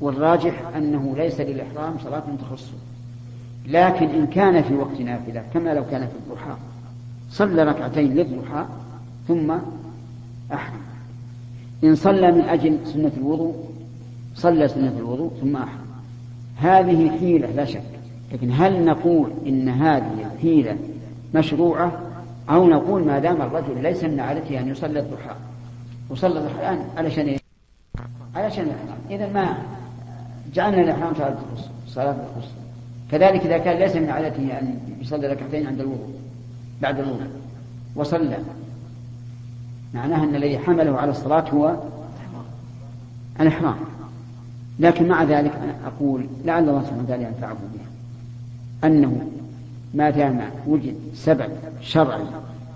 والراجح 0.00 0.62
أنه 0.76 1.14
ليس 1.16 1.40
للإحرام 1.40 1.98
صلاة 1.98 2.22
تخصه 2.40 2.72
لكن 3.66 4.06
إن 4.06 4.26
كان 4.26 4.62
في 4.62 4.74
وقت 4.74 5.00
نافلة 5.00 5.44
كما 5.54 5.74
لو 5.74 5.84
كان 5.86 6.06
في 6.06 6.14
الضحى. 6.14 6.56
صلى 7.30 7.64
ركعتين 7.64 8.14
للضحى 8.14 8.66
ثم 9.28 9.50
أحرم. 10.52 10.80
إن 11.84 11.94
صلى 11.94 12.32
من 12.32 12.40
أجل 12.40 12.78
سنة 12.84 13.12
الوضوء 13.16 13.54
صلى 14.34 14.68
سنة 14.68 14.94
الوضوء 14.98 15.32
ثم 15.40 15.56
أحرم. 15.56 15.86
هذه 16.56 17.18
حيلة 17.18 17.50
لا 17.50 17.64
شك. 17.64 17.82
لكن 18.32 18.50
هل 18.52 18.84
نقول 18.84 19.30
إن 19.46 19.68
هذه 19.68 20.30
الحيلة 20.34 20.76
مشروعة؟ 21.34 21.92
أو 22.50 22.68
نقول 22.68 23.04
ما 23.04 23.18
دام 23.18 23.42
الرجل 23.42 23.82
ليس 23.82 24.04
من 24.04 24.20
عادته 24.20 24.60
أن 24.60 24.68
يصلي 24.68 25.00
الضحى. 25.00 25.34
وصلى 26.10 26.38
الضحى 26.38 26.54
الآن 26.54 26.84
علشان 26.96 27.26
إيه؟ 27.26 27.38
علشان 28.34 28.64
الإحرام. 28.64 28.98
إذا 29.10 29.32
ما 29.32 29.56
جعلنا 30.54 30.82
الإحرام 30.82 31.14
صلاة 31.14 31.36
صلاة 31.88 32.10
الخصوص 32.10 32.52
كذلك 33.10 33.46
إذا 33.46 33.58
كان 33.58 33.78
ليس 33.78 33.96
من 33.96 34.10
عادته 34.10 34.58
أن 34.58 34.78
يصلي 35.00 35.26
ركعتين 35.26 35.66
عند 35.66 35.80
الوضوء 35.80 36.14
بعد 36.82 36.98
الوضوء 36.98 37.26
وصلى. 37.96 38.38
معناها 39.94 40.24
أن 40.24 40.34
الذي 40.34 40.58
حمله 40.58 40.98
على 40.98 41.10
الصلاة 41.10 41.50
هو 41.50 41.76
الإحرام. 43.40 43.76
لكن 44.78 45.08
مع 45.08 45.22
ذلك 45.22 45.52
أنا 45.62 45.74
أقول 45.86 46.26
لعل 46.44 46.68
الله 46.68 46.82
سبحانه 46.82 47.02
وتعالى 47.02 47.24
ينفعه 47.24 47.52
به 47.54 47.80
أنه 48.88 49.30
ما 49.94 50.10
دام 50.10 50.40
وجد 50.66 50.94
سبب 51.14 51.50
شرعي 51.80 52.24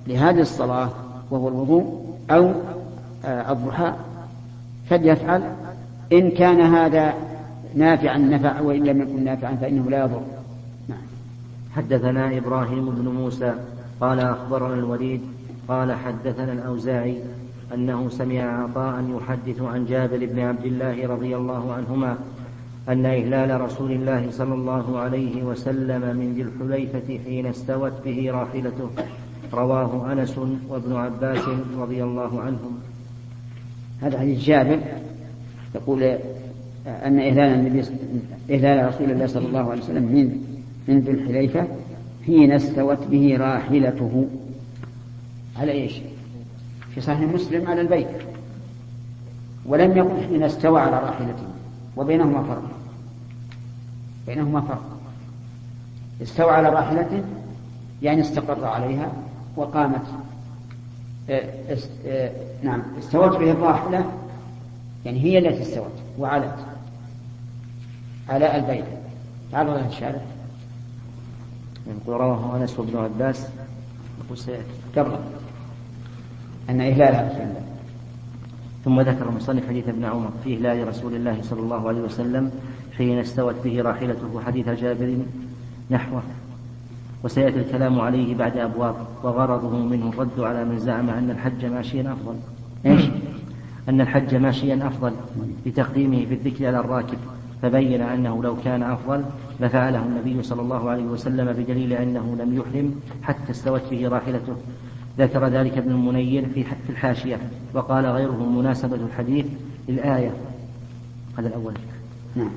لهذه 0.07 0.41
الصلاة 0.41 0.91
وهو 1.31 1.49
الوضوء 1.49 2.17
أو 2.31 2.53
آه، 3.25 3.53
الضحى 3.53 3.93
فليفعل. 4.91 5.43
إن 6.13 6.31
كان 6.31 6.61
هذا 6.61 7.15
نافعا 7.75 8.19
نفع 8.19 8.61
وإن 8.61 8.85
لم 8.85 9.03
يكن 9.03 9.25
نافعا 9.25 9.55
فإنه 9.55 9.91
لا 9.91 10.05
يضر 10.05 10.23
نعم. 10.89 10.99
حدثنا 11.77 12.39
إبراهيم 12.39 12.91
بن 12.91 13.09
موسى 13.09 13.55
قال 14.01 14.21
أخبرنا 14.21 14.75
الوليد 14.75 15.21
قال 15.69 15.93
حدثنا 15.93 16.53
الأوزاعي 16.53 17.19
أنه 17.75 18.09
سمع 18.09 18.63
عطاء 18.63 19.05
يحدث 19.17 19.63
عن 19.63 19.87
جابر 19.87 20.27
بن 20.27 20.39
عبد 20.39 20.65
الله 20.65 21.07
رضي 21.07 21.37
الله 21.37 21.73
عنهما 21.73 22.17
أن 22.89 23.07
إهلال 23.07 23.61
رسول 23.61 23.93
الله 23.93 24.31
صلى 24.31 24.55
الله 24.55 24.99
عليه 24.99 25.43
وسلم 25.43 26.17
من 26.17 26.35
ذي 26.35 26.43
الحليفة 26.43 27.25
حين 27.25 27.47
استوت 27.47 27.93
به 28.05 28.31
راحلته 28.31 28.91
رواه 29.53 30.13
أنس 30.13 30.39
وابن 30.69 30.97
عباس 30.97 31.49
رضي 31.79 32.05
الله 32.05 32.41
عنهم 32.41 32.79
هذا 34.01 34.19
حديث 34.19 34.45
جابر 34.45 34.79
يقول 35.75 36.19
أن 36.87 37.19
إهلال 37.19 37.55
النبي 37.55 37.81
إهلال 38.51 38.89
رسول 38.89 39.11
الله 39.11 39.27
صلى 39.27 39.47
الله 39.47 39.71
عليه 39.71 39.83
وسلم 39.83 40.03
من 40.03 40.45
من 40.89 41.01
ذي 41.01 41.11
الحليفة 41.11 41.67
حين 42.27 42.53
استوت 42.53 42.99
به 43.11 43.37
راحلته. 43.37 44.27
على 45.57 45.73
إيش؟ 45.73 46.01
في 46.95 47.01
صحيح 47.01 47.21
مسلم 47.21 47.67
على 47.67 47.81
البيت. 47.81 48.07
ولم 49.67 49.97
يقل 49.97 50.27
حين 50.29 50.43
استوى 50.43 50.81
على 50.81 50.99
راحلته. 50.99 51.47
وبينهما 51.97 52.43
فرق. 52.43 52.71
بينهما 54.27 54.61
فرق. 54.61 54.85
استوى 56.23 56.51
على 56.51 56.69
راحلته 56.69 57.23
يعني 58.03 58.21
استقر 58.21 58.65
عليها 58.65 59.13
وقامت. 59.57 60.07
آه، 61.31 61.45
آه، 62.07 62.31
نعم 62.63 62.83
استوت 62.99 63.37
به 63.37 63.51
الراحلة 63.51 64.05
يعني 65.05 65.21
هي 65.21 65.39
التي 65.39 65.63
استوت 65.63 65.93
وعلت 66.19 66.55
على 68.29 68.57
البيت. 68.57 68.85
تعرض 69.53 69.71
لها 69.71 69.89
الشارع 69.89 70.21
يقول 71.87 72.21
رواه 72.21 72.57
أنس 72.57 72.79
وابن 72.79 72.97
عباس 72.97 73.49
قبل 74.97 75.17
أن 76.71 76.81
إهلالها 76.81 77.29
رسول 77.29 77.43
الله 77.43 77.63
ثم 78.85 79.01
ذكر 79.01 79.29
المصنف 79.29 79.69
حديث 79.69 79.89
ابن 79.89 80.05
عمر 80.05 80.31
في 80.45 80.55
إهلال 80.55 80.89
رسول 80.89 81.15
الله 81.15 81.43
صلى 81.43 81.61
الله 81.61 81.89
عليه 81.89 82.01
وسلم 82.01 82.51
حين 82.97 83.19
استوت 83.19 83.55
به 83.65 83.83
راحلته 83.83 84.41
حديث 84.47 84.69
جابر 84.69 85.17
نحوه. 85.91 86.23
وسيأتي 87.25 87.59
الكلام 87.59 88.01
عليه 88.01 88.35
بعد 88.35 88.57
أبواب 88.57 88.95
وغرضه 89.23 89.79
منه 89.79 90.09
الرد 90.09 90.41
على 90.41 90.65
من 90.65 90.79
زعم 90.79 91.11
أن 91.11 91.31
الحج 91.31 91.65
ماشيا 91.65 92.13
أفضل. 92.13 92.37
إيش؟ 92.87 93.05
أن 93.89 94.01
الحج 94.01 94.35
ماشيا 94.35 94.87
أفضل 94.87 95.13
لتقديمه 95.67 96.25
في 96.27 96.35
الذكر 96.35 96.67
على 96.67 96.79
الراكب. 96.79 97.19
فبين 97.65 98.01
أنه 98.01 98.43
لو 98.43 98.57
كان 98.65 98.83
أفضل 98.83 99.25
لفعله 99.61 100.03
النبي 100.07 100.43
صلى 100.43 100.63
الله 100.63 100.91
عليه 100.91 101.05
وسلم 101.05 101.53
بدليل 101.53 101.93
أنه 101.93 102.37
لم 102.39 102.57
يحرم 102.59 102.95
حتى 103.23 103.51
استوت 103.51 103.83
به 103.91 104.09
راحلته. 104.09 104.53
ذكر 105.19 105.49
ذلك 105.49 105.79
ابن 105.79 105.91
المنير 105.91 106.47
في 106.55 106.65
في 106.65 106.91
الحاشية 106.91 107.39
وقال 107.75 108.07
غيره 108.07 108.51
مناسبة 108.51 108.97
الحديث 108.97 109.47
للآية. 109.89 110.31
هذا 111.39 111.49
الأول. 111.49 111.75
نعم. 112.37 112.51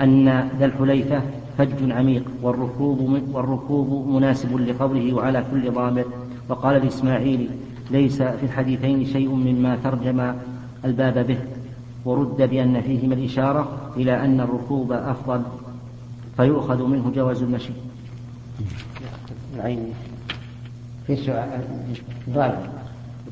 أن 0.00 0.48
ذا 0.58 0.66
الحليفة 0.66 1.22
فج 1.58 1.92
عميق 1.92 2.24
والركوب 2.42 3.20
والركوب 3.32 4.08
مناسب 4.08 4.56
لقوله 4.56 5.14
وعلى 5.14 5.44
كل 5.50 5.70
ضامر. 5.70 6.04
وقال 6.48 6.76
الإسماعيلي 6.76 7.48
ليس 7.90 8.22
في 8.22 8.42
الحديثين 8.42 9.04
شيء 9.04 9.28
مما 9.28 9.76
ترجم 9.84 10.34
الباب 10.84 11.26
به. 11.26 11.38
ورد 12.04 12.36
بأن 12.36 12.80
فيهما 12.80 13.14
الإشارة 13.14 13.92
إلى 13.96 14.24
أن 14.24 14.40
الركوب 14.40 14.92
أفضل 14.92 15.42
فيؤخذ 16.36 16.82
منه 16.82 17.12
جواز 17.14 17.42
المشي. 17.42 17.72
العين. 19.54 19.94
في 21.06 21.16
سؤال 21.16 21.60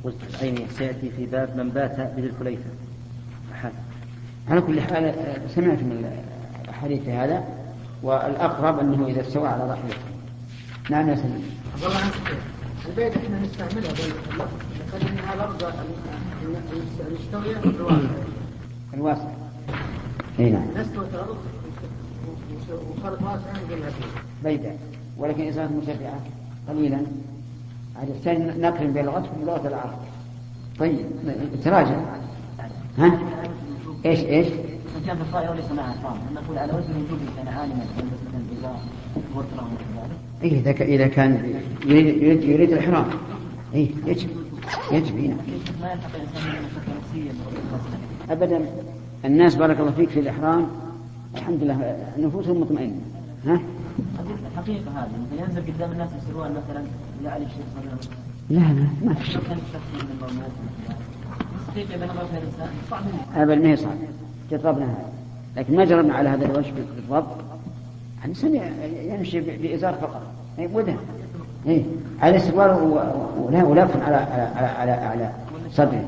قلت 0.04 0.16
العين 0.30 0.68
سيأتي 0.78 1.10
في 1.10 1.26
باب 1.26 1.56
من 1.56 1.68
بات 1.68 2.00
بذي 2.16 2.26
الحليفة. 2.26 2.70
على 4.50 4.60
كل 4.60 4.80
حال 4.80 5.14
سمعت 5.54 5.78
من 5.78 6.20
الحديث 6.68 7.08
هذا 7.08 7.44
والأقرب 8.02 8.78
أنه 8.78 9.06
إذا 9.06 9.20
استوى 9.20 9.48
على 9.48 9.70
راحلته 9.70 9.96
نعم 10.90 11.08
يا 11.08 11.14
سيدي 11.14 11.44
البيت 12.88 13.16
إحنا 13.16 13.40
نستعملها 13.40 13.92
نخلي 14.88 15.10
منها 15.10 15.46
لفظة 15.46 15.72
المستوية 17.08 17.56
الواسع. 18.94 19.28
إي 20.38 20.50
نعم. 20.50 20.66
بيدا 24.44 24.76
ولكن 25.18 25.42
إذا 25.42 25.66
كانت 25.66 25.72
مرتفعة 25.72 26.20
قليلا. 26.68 27.02
عاد 27.96 28.08
يحتاج 28.08 28.38
نقرن 28.38 28.92
بين 28.92 29.08
اللغة 29.08 29.30
ولغة 29.42 29.68
العرب. 29.68 29.98
طيب 30.78 31.06
تراجع. 31.64 31.96
ها؟ 32.98 33.18
إيش 34.06 34.18
إيش؟ 34.18 34.46
من 34.46 35.02
كان 35.06 35.16
في 35.16 35.22
الصائر 35.22 35.50
وليس 35.50 35.70
معها 35.70 35.94
حرام 36.02 36.16
نقول 36.34 36.58
على 36.58 36.72
وجه 36.72 36.90
الوجوب 36.90 37.18
كان 37.36 37.48
عالما 37.48 37.74
مثلا 37.74 38.42
اذا 38.58 38.76
ورطه 39.34 39.68
إيه 40.42 40.60
إذا 40.60 40.70
إذا 40.70 41.06
كان 41.06 41.60
يريد, 41.84 42.22
يريد, 42.22 42.44
يريد 42.44 42.72
الإحرام. 42.72 43.06
إيه 43.74 43.90
يجب 44.06 44.28
يجب 44.92 45.18
هنا 45.18 45.36
أبدا. 48.30 48.60
الناس 49.24 49.54
بارك 49.54 49.80
الله 49.80 49.90
فيك 49.90 50.08
في 50.08 50.20
الإحرام. 50.20 50.66
الحمد 51.34 51.62
لله. 51.62 51.96
نفوسهم 52.18 52.60
مطمئنة. 52.60 53.00
ها؟ 53.46 53.60
حقيقة 54.56 54.90
هذه. 54.94 55.10
مثلا 55.32 55.46
ينزل 55.46 55.74
قدام 55.74 55.92
الناس 55.92 56.10
بسروال 56.12 56.50
مثلا 56.50 56.84
يعرف 57.24 57.42
الشيخ 57.42 57.66
صدر 57.76 58.08
لا 58.50 58.60
لا 58.60 58.86
ما 59.04 59.14
في 59.14 59.30
شيء. 59.30 59.40
أبدا 63.36 63.54
ما 63.54 63.68
هي 63.68 63.76
صعب. 63.76 63.90
جربنا 64.50 64.84
هذا. 64.84 65.12
لكن 65.56 65.76
ما 65.76 65.84
جربنا 65.84 66.14
على 66.14 66.28
هذا 66.28 66.46
الوجه 66.46 66.72
بالضبط. 66.96 67.36
الإنسان 68.24 68.60
يمشي 69.06 69.40
بإزار 69.40 69.94
فقط. 69.94 70.22
ودن 70.58 70.96
إيه. 71.66 71.82
على 72.20 72.36
السروال 72.36 72.70
ولا 73.38 73.64
ولكن 73.64 74.00
على 74.00 74.16
على 74.16 74.66
على 74.66 74.90
على 74.92 75.30
صدره. 75.70 76.04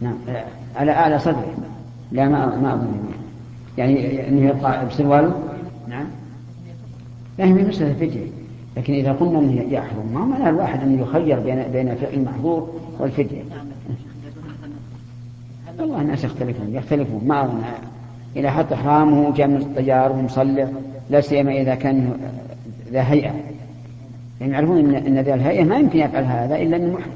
نعم. 0.00 0.14
على 0.76 0.92
أعلى 0.92 1.18
صدره. 1.18 1.54
لا 2.12 2.28
ما 2.28 2.56
ما 2.56 2.74
أظن. 2.74 3.12
يعني 3.78 4.28
أنه 4.28 4.48
يبقى 4.48 4.86
بسرواله 4.86 5.34
نعم. 5.88 6.06
لا 7.38 7.44
هي 7.44 7.52
مسألة 7.52 7.94
فدية 7.94 8.26
لكن 8.76 8.94
إذا 8.94 9.12
قلنا 9.12 9.38
أنه 9.38 9.62
يحرم 9.70 10.14
ما 10.14 10.24
معنى 10.24 10.48
الواحد 10.48 10.82
أن 10.82 10.98
يخير 10.98 11.40
بين 11.40 11.62
بين 11.72 11.94
فعل 11.94 12.14
المحظور 12.14 12.70
والفدية 12.98 13.42
والله 15.78 16.00
الناس 16.00 16.24
يختلفون 16.24 16.74
يختلفون. 16.74 17.22
ما 17.26 17.44
أظن. 17.44 17.62
إذا 18.36 18.50
حط 18.50 18.72
إحرامه 18.72 19.34
جاء 19.34 19.46
من 19.46 19.56
الطيار 19.56 20.12
ومصلح 20.12 20.68
لا 21.10 21.20
سيما 21.20 21.52
إذا 21.52 21.74
كان 21.74 22.12
ذا 22.92 23.00
هيئة. 23.00 23.32
يعني 24.40 24.52
يعرفون 24.52 24.94
إن 24.94 25.18
ذا 25.18 25.34
الهيئة 25.34 25.64
ما 25.64 25.76
يمكن 25.76 25.98
يفعل 25.98 26.24
هذا 26.24 26.56
إلا 26.56 26.76
أنه 26.76 26.92
محرم. 26.92 27.12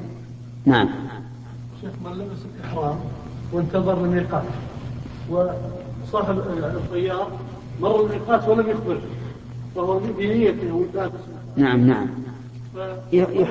نعم. 0.65 0.89
شيخ 1.81 1.91
من 2.05 2.11
لبس 2.11 2.39
الإحرام 2.59 2.95
وانتظر 3.53 4.03
الميقات. 4.03 4.43
وصاحب 5.29 6.37
الطيار 6.37 7.31
مر 7.81 8.05
الميقات 8.05 8.47
ولم 8.47 8.69
يخبر 8.69 8.97
فهو 9.75 9.99
بنيته 10.17 10.85
نعم 11.55 11.87
نعم. 11.87 12.07
يحرم 13.13 13.47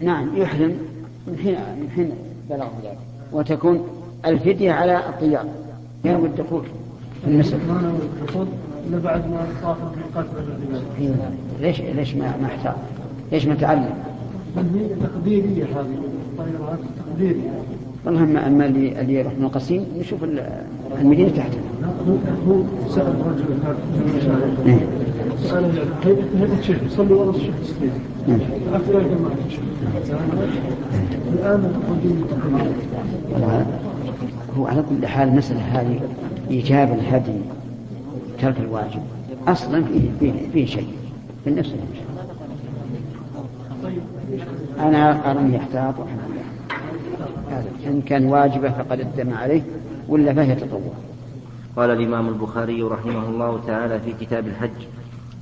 نعم 0.00 0.36
يحرم 0.36 0.78
من 1.26 1.38
حين 1.38 1.54
من 1.54 1.90
حين 1.94 2.12
بلغ 2.50 2.68
ذلك. 2.82 2.98
وتكون 3.32 3.88
الفدية 4.26 4.72
على 4.72 5.08
الطيار 5.08 5.44
ينوي 6.04 6.26
الدخول. 6.26 6.64
في 7.24 7.30
المسجد 7.30 7.60
إلا 8.86 8.98
بعد 8.98 9.30
ما 9.30 9.46
طاف 9.62 9.76
ميقات 9.96 10.26
إيه، 10.98 11.30
ليش 11.60 11.80
ليش 11.80 12.14
ما 12.14 12.36
ما 12.36 12.46
احتاط؟ 12.46 12.74
ليش 13.32 13.46
ما 13.46 13.54
تعلم؟ 13.54 13.94
هي 14.56 14.88
تقديرية 15.02 15.64
هذه. 15.64 15.98
والله 18.06 18.22
اما 18.22 18.46
اما 18.46 18.66
اللي 18.66 19.14
يروح 19.14 19.32
من 19.38 19.44
القصيم 19.44 19.84
نشوف 19.98 20.24
المدينة 21.00 21.28
تحت. 21.28 21.50
هو 22.48 22.62
سال 22.88 23.14
رجل 23.26 23.44
هذا 23.64 23.78
سال 25.42 25.64
هيئه 26.04 26.58
الشيخ 26.58 26.82
يصلي 26.82 27.14
ورا 27.14 27.30
الشيخ 27.30 27.54
السليم 27.60 27.92
الان 33.36 33.66
هو 34.58 34.66
على 34.66 34.82
كل 34.90 35.06
حال 35.06 35.28
المسألة 35.28 35.60
هذه 35.60 36.00
إيجاب 36.50 36.92
الهدي 36.92 37.40
ترك 38.42 38.60
الواجب. 38.60 39.02
أصلا 39.48 39.84
فيه, 39.84 40.10
فيه, 40.20 40.32
فيه 40.52 40.66
شيء 40.66 40.88
في 41.44 41.50
النفس 41.50 41.74
أنا 44.78 45.30
أرى 45.30 45.54
يحتاط 45.54 45.94
هذا 45.94 46.19
إن 47.90 48.02
كان 48.02 48.24
واجبة 48.24 48.70
فقد 48.70 49.00
آدم 49.00 49.34
عليه 49.34 49.62
ولا 50.08 50.34
فهي 50.34 50.54
تطوع. 50.54 50.92
قال 51.76 51.90
الإمام 51.90 52.28
البخاري 52.28 52.82
رحمه 52.82 53.28
الله 53.28 53.60
تعالى 53.66 54.00
في 54.00 54.12
كتاب 54.20 54.46
الحج 54.46 54.86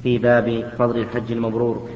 في 0.02 0.18
باب 0.18 0.64
فضل 0.78 0.98
الحج 0.98 1.32
المبرور. 1.32 1.88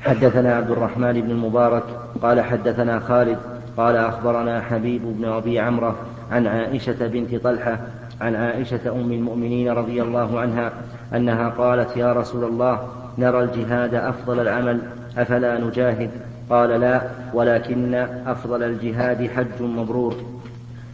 حدثنا 0.00 0.54
عبد 0.54 0.70
الرحمن 0.70 1.20
بن 1.20 1.30
المبارك 1.30 1.82
قال 2.22 2.40
حدثنا 2.40 3.00
خالد 3.00 3.38
قال 3.76 3.96
أخبرنا 3.96 4.60
حبيب 4.60 5.02
بن 5.04 5.24
أبي 5.24 5.58
عمرة 5.58 5.96
عن 6.32 6.46
عائشة 6.46 7.06
بنت 7.06 7.34
طلحة 7.34 7.78
عن 8.20 8.34
عائشة 8.34 8.80
أم 8.92 9.12
المؤمنين 9.12 9.68
رضي 9.68 10.02
الله 10.02 10.40
عنها 10.40 10.72
أنها 11.14 11.48
قالت 11.48 11.96
يا 11.96 12.12
رسول 12.12 12.44
الله 12.44 12.88
نرى 13.18 13.44
الجهاد 13.44 13.94
أفضل 13.94 14.40
العمل 14.40 14.80
أفلا 15.18 15.60
نجاهد؟ 15.60 16.10
قال 16.50 16.80
لا 16.80 17.02
ولكن 17.34 17.94
أفضل 18.26 18.62
الجهاد 18.62 19.30
حج 19.30 19.62
مبرور. 19.62 20.16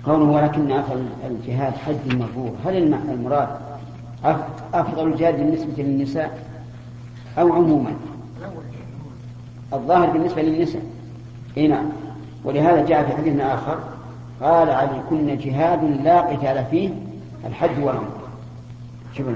قوله 0.04 0.24
ولكن 0.24 0.72
أفضل 0.72 1.06
الجهاد 1.30 1.72
حج 1.72 2.14
مبرور 2.14 2.54
هل 2.66 2.94
المراد 3.08 3.48
أفضل 4.74 5.08
الجهاد 5.12 5.36
بالنسبة 5.36 5.82
للنساء 5.82 6.38
أو 7.38 7.52
عموما؟ 7.52 7.92
الظاهر 9.72 10.10
بالنسبة 10.10 10.42
للنساء. 10.42 10.82
إي 11.56 11.68
نعم. 11.68 11.86
ولهذا 12.44 12.86
جاء 12.86 13.02
في 13.02 13.16
حديث 13.16 13.40
آخر 13.40 13.78
قال 14.40 14.70
عليكن 14.70 15.38
جهاد 15.38 15.84
لا 16.04 16.20
قتال 16.20 16.64
فيه 16.70 16.90
الحج 17.46 17.78
والعمرة. 17.78 18.22
شوف 19.16 19.26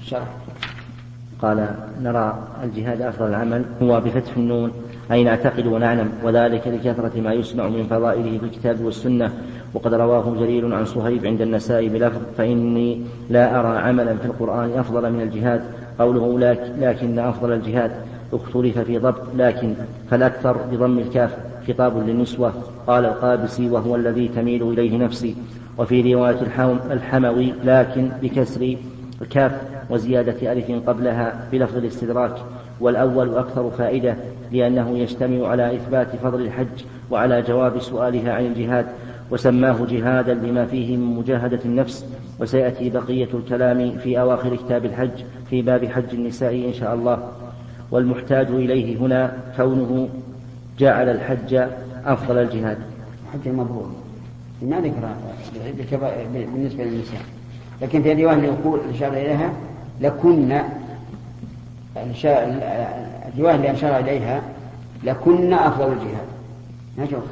الشرح. 0.00 0.28
قال 1.42 1.74
نرى 2.02 2.38
الجهاد 2.64 3.02
أفضل 3.02 3.28
العمل 3.28 3.64
هو 3.82 4.00
بفتح 4.00 4.36
النون. 4.36 4.72
أي 5.12 5.24
نعتقد 5.24 5.66
ونعلم 5.66 6.12
وذلك 6.24 6.68
لكثرة 6.68 7.20
ما 7.20 7.32
يسمع 7.32 7.68
من 7.68 7.86
فضائله 7.90 8.38
في 8.38 8.44
الكتاب 8.44 8.80
والسنة. 8.80 9.32
وقد 9.74 9.94
رواه 9.94 10.34
جرير 10.40 10.74
عن 10.74 10.84
صهيب 10.84 11.26
عند 11.26 11.40
النساء 11.40 11.88
بلفظ 11.88 12.20
فإني 12.38 13.00
لا 13.30 13.60
أرى 13.60 13.78
عملا 13.78 14.14
في 14.14 14.26
القرآن 14.26 14.78
أفضل 14.78 15.12
من 15.12 15.20
الجهاد 15.20 15.60
قوله 15.98 16.38
لكن 16.80 17.18
أفضل 17.18 17.52
الجهاد. 17.52 17.90
اختلف 18.32 18.78
في 18.78 18.98
ضبط 18.98 19.22
لكن 19.36 19.74
فالأكثر 20.10 20.56
بضم 20.72 20.98
الكاف 20.98 21.36
خطاب 21.68 22.08
للنسوة. 22.08 22.52
قال 22.86 23.04
القابسي 23.04 23.70
وهو 23.70 23.96
الذي 23.96 24.28
تميل 24.28 24.62
إليه 24.62 24.98
نفسي 24.98 25.34
وفي 25.78 26.14
رواية 26.14 26.38
الحموي 26.90 27.52
لكن 27.64 28.08
بكسر 28.22 28.76
الكاف 29.22 29.52
وزيادة 29.90 30.52
ألف 30.52 30.88
قبلها 30.88 31.48
بلفظ 31.52 31.76
الاستدراك. 31.76 32.36
والأول 32.80 33.34
أكثر 33.34 33.70
فائدة 33.70 34.16
لأنه 34.52 34.98
يجتمع 34.98 35.48
على 35.48 35.76
إثبات 35.76 36.16
فضل 36.16 36.40
الحج 36.40 36.84
وعلى 37.10 37.42
جواب 37.42 37.78
سؤالها 37.78 38.32
عن 38.32 38.46
الجهاد 38.46 38.86
وسماه 39.30 39.76
جهادا 39.90 40.34
لما 40.34 40.66
فيه 40.66 40.96
من 40.96 41.16
مجاهدة 41.16 41.60
النفس 41.64 42.06
وسيأتي 42.40 42.90
بقية 42.90 43.28
الكلام 43.34 43.98
في 43.98 44.20
أواخر 44.20 44.56
كتاب 44.56 44.84
الحج 44.84 45.10
في 45.50 45.62
باب 45.62 45.84
حج 45.84 46.04
النساء 46.12 46.54
إن 46.54 46.72
شاء 46.72 46.94
الله. 46.94 47.28
والمحتاج 47.90 48.46
إليه 48.46 48.96
هنا 48.96 49.32
كونه 49.56 50.08
جعل 50.78 51.08
الحج 51.08 51.54
أفضل 52.06 52.38
الجهاد. 52.38 52.78
حج 53.32 53.48
مبرور 53.48 53.90
ما 54.62 54.80
ذكر 54.80 55.08
بالنسبة 56.32 56.84
للنساء. 56.84 57.20
لكن 57.82 58.02
في 58.02 58.12
الرواية 58.12 58.36
اللي 58.36 58.46
يقول 58.46 58.80
إشار 58.94 59.12
إليها 59.12 59.52
لكن 60.00 60.60
الرواية 61.96 63.54
اللي 63.54 63.70
أشار 63.70 63.98
إليها 63.98 64.42
لكن 65.04 65.52
أفضل 65.52 65.92
الجهاد. 65.92 67.22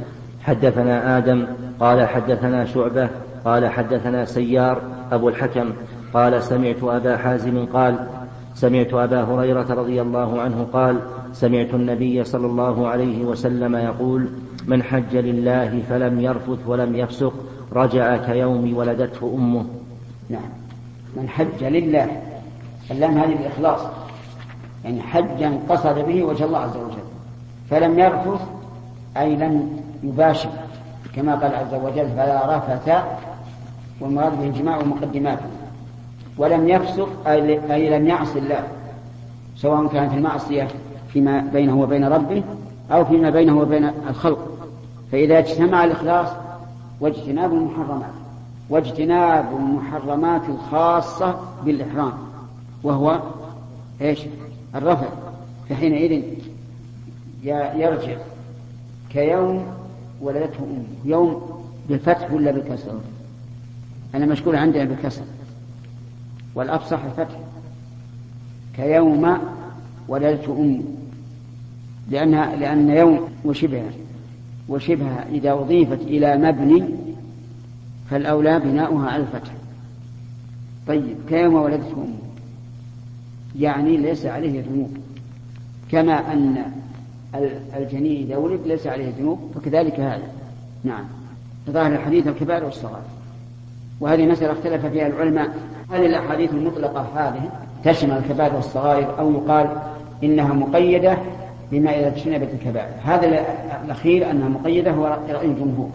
حدثنا 0.44 1.18
آدم 1.18 1.46
قال 1.80 2.08
حدثنا 2.08 2.64
شعبة 2.64 3.08
قال 3.44 3.68
حدثنا 3.68 4.24
سيار 4.24 4.82
أبو 5.12 5.28
الحكم 5.28 5.72
قال 6.14 6.42
سمعت 6.42 6.82
أبا 6.82 7.16
حازم 7.16 7.66
قال 7.66 8.06
سمعت 8.54 8.94
أبا 8.94 9.22
هريرة 9.22 9.74
رضي 9.74 10.02
الله 10.02 10.40
عنه 10.40 10.66
قال 10.72 11.00
سمعت 11.32 11.74
النبي 11.74 12.24
صلى 12.24 12.46
الله 12.46 12.88
عليه 12.88 13.24
وسلم 13.24 13.76
يقول 13.76 14.28
من 14.66 14.82
حج 14.82 15.16
لله 15.16 15.82
فلم 15.88 16.20
يرفث 16.20 16.58
ولم 16.66 16.96
يفسق 16.96 17.34
رجع 17.72 18.16
كيوم 18.16 18.76
ولدته 18.76 19.34
أمه. 19.34 19.64
نعم. 20.30 20.48
من 21.16 21.28
حج 21.28 21.64
لله 21.64 22.22
اللام 22.90 23.18
هذه 23.18 23.32
الإخلاص. 23.32 23.80
يعني 24.86 25.02
حجا 25.02 25.58
قصد 25.68 25.98
به 25.98 26.24
وجه 26.24 26.44
الله 26.44 26.58
عز 26.58 26.76
وجل. 26.76 27.06
فلم 27.70 27.98
يرفث 27.98 28.40
أي 29.16 29.36
لم 29.36 29.80
يباشر 30.02 30.50
كما 31.16 31.34
قال 31.34 31.54
عز 31.54 31.74
وجل 31.74 32.08
فلا 32.08 32.56
رفث 32.56 33.04
والمراد 34.00 34.38
به 34.38 34.46
الجماع 34.46 34.78
ومقدماته 34.78 35.46
ولم 36.38 36.68
يفسق 36.68 37.08
أي 37.26 37.98
لم 37.98 38.06
يعص 38.06 38.36
الله 38.36 38.62
سواء 39.56 39.86
كانت 39.86 40.12
المعصية 40.12 40.68
فيما 41.12 41.40
بينه 41.52 41.80
وبين 41.80 42.04
ربه 42.04 42.42
أو 42.92 43.04
فيما 43.04 43.30
بينه 43.30 43.58
وبين 43.58 43.90
الخلق. 44.08 44.48
فإذا 45.12 45.38
اجتمع 45.38 45.84
الإخلاص 45.84 46.28
واجتناب 47.00 47.52
المحرمات 47.52 48.10
واجتناب 48.70 49.46
المحرمات 49.56 50.42
الخاصة 50.48 51.34
بالإحرام 51.64 52.12
وهو 52.84 53.20
إيش؟ 54.00 54.20
الرفع 54.74 55.06
فحينئذ 55.68 56.22
يرجع 57.44 58.16
كيوم 59.10 59.66
ولدته 60.20 60.58
أمه. 60.58 60.84
يوم 61.04 61.62
بالفتح 61.88 62.32
ولا 62.32 62.50
بالكسر؟ 62.50 63.00
أنا 64.14 64.26
مشكول 64.26 64.56
عندنا 64.56 64.84
بالكسر. 64.84 65.24
والأفصح 66.54 67.04
الفتح. 67.04 67.38
كيوم 68.76 69.38
ولدته 70.08 70.52
أمه. 70.52 70.82
لأنها 72.10 72.56
لأن 72.56 72.90
يوم 72.90 73.28
وشبهه 73.44 73.90
وشبهها 74.68 75.28
إذا 75.32 75.52
أضيفت 75.52 76.00
إلى 76.00 76.36
مبني 76.36 76.84
فالأولى 78.10 78.60
بناؤها 78.60 79.10
على 79.10 79.22
الفتح. 79.22 79.52
طيب 80.88 81.16
كيوم 81.28 81.54
ولدته 81.54 81.92
أمه. 81.92 82.25
يعني 83.58 83.96
ليس 83.96 84.26
عليه 84.26 84.62
ذنوب. 84.62 84.96
كما 85.90 86.32
أن 86.32 86.64
الجنين 87.76 88.26
إذا 88.26 88.36
ولد 88.36 88.60
ليس 88.66 88.86
عليه 88.86 89.12
ذنوب 89.18 89.38
فكذلك 89.54 90.00
هذا. 90.00 90.28
نعم. 90.84 91.04
ظاهر 91.70 91.92
الحديث 91.92 92.26
الكبار 92.26 92.64
والصغار. 92.64 93.02
وهذه 94.00 94.26
مسألة 94.26 94.52
اختلف 94.52 94.86
فيها 94.86 95.06
العلماء. 95.06 95.48
هل 95.90 96.06
الأحاديث 96.06 96.50
المطلقة 96.50 97.00
هذه 97.14 97.50
تشمل 97.84 98.12
الكبائر 98.12 98.54
والصغائر 98.54 99.18
أو 99.18 99.32
يقال 99.32 99.68
إنها 100.24 100.52
مقيدة 100.54 101.18
بما 101.72 101.90
إذا 102.00 102.08
اجتنبت 102.08 102.48
الكبائر؟ 102.54 102.94
هذا 103.04 103.46
الأخير 103.84 104.30
أنها 104.30 104.48
مقيدة 104.48 104.90
هو 104.90 105.18
رأي 105.28 105.46
الجمهور. 105.46 105.90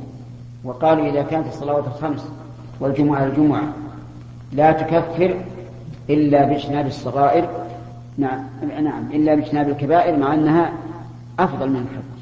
وقالوا 0.63 1.09
إذا 1.09 1.21
كانت 1.21 1.47
الصلوات 1.47 1.87
الخمس 1.87 2.27
والجمعة 2.79 3.25
الجمعة 3.25 3.73
لا 4.53 4.71
تكفر 4.71 5.35
إلا 6.13 6.45
بإجتناب 6.45 6.87
الصغائر. 6.87 7.49
نعم 8.17 8.45
نعم 8.83 9.11
إلا 9.11 9.35
بإجتناب 9.35 9.69
الكبائر 9.69 10.17
مع 10.17 10.33
أنها 10.33 10.73
أفضل 11.39 11.69
من 11.69 11.77
الحج 11.77 12.21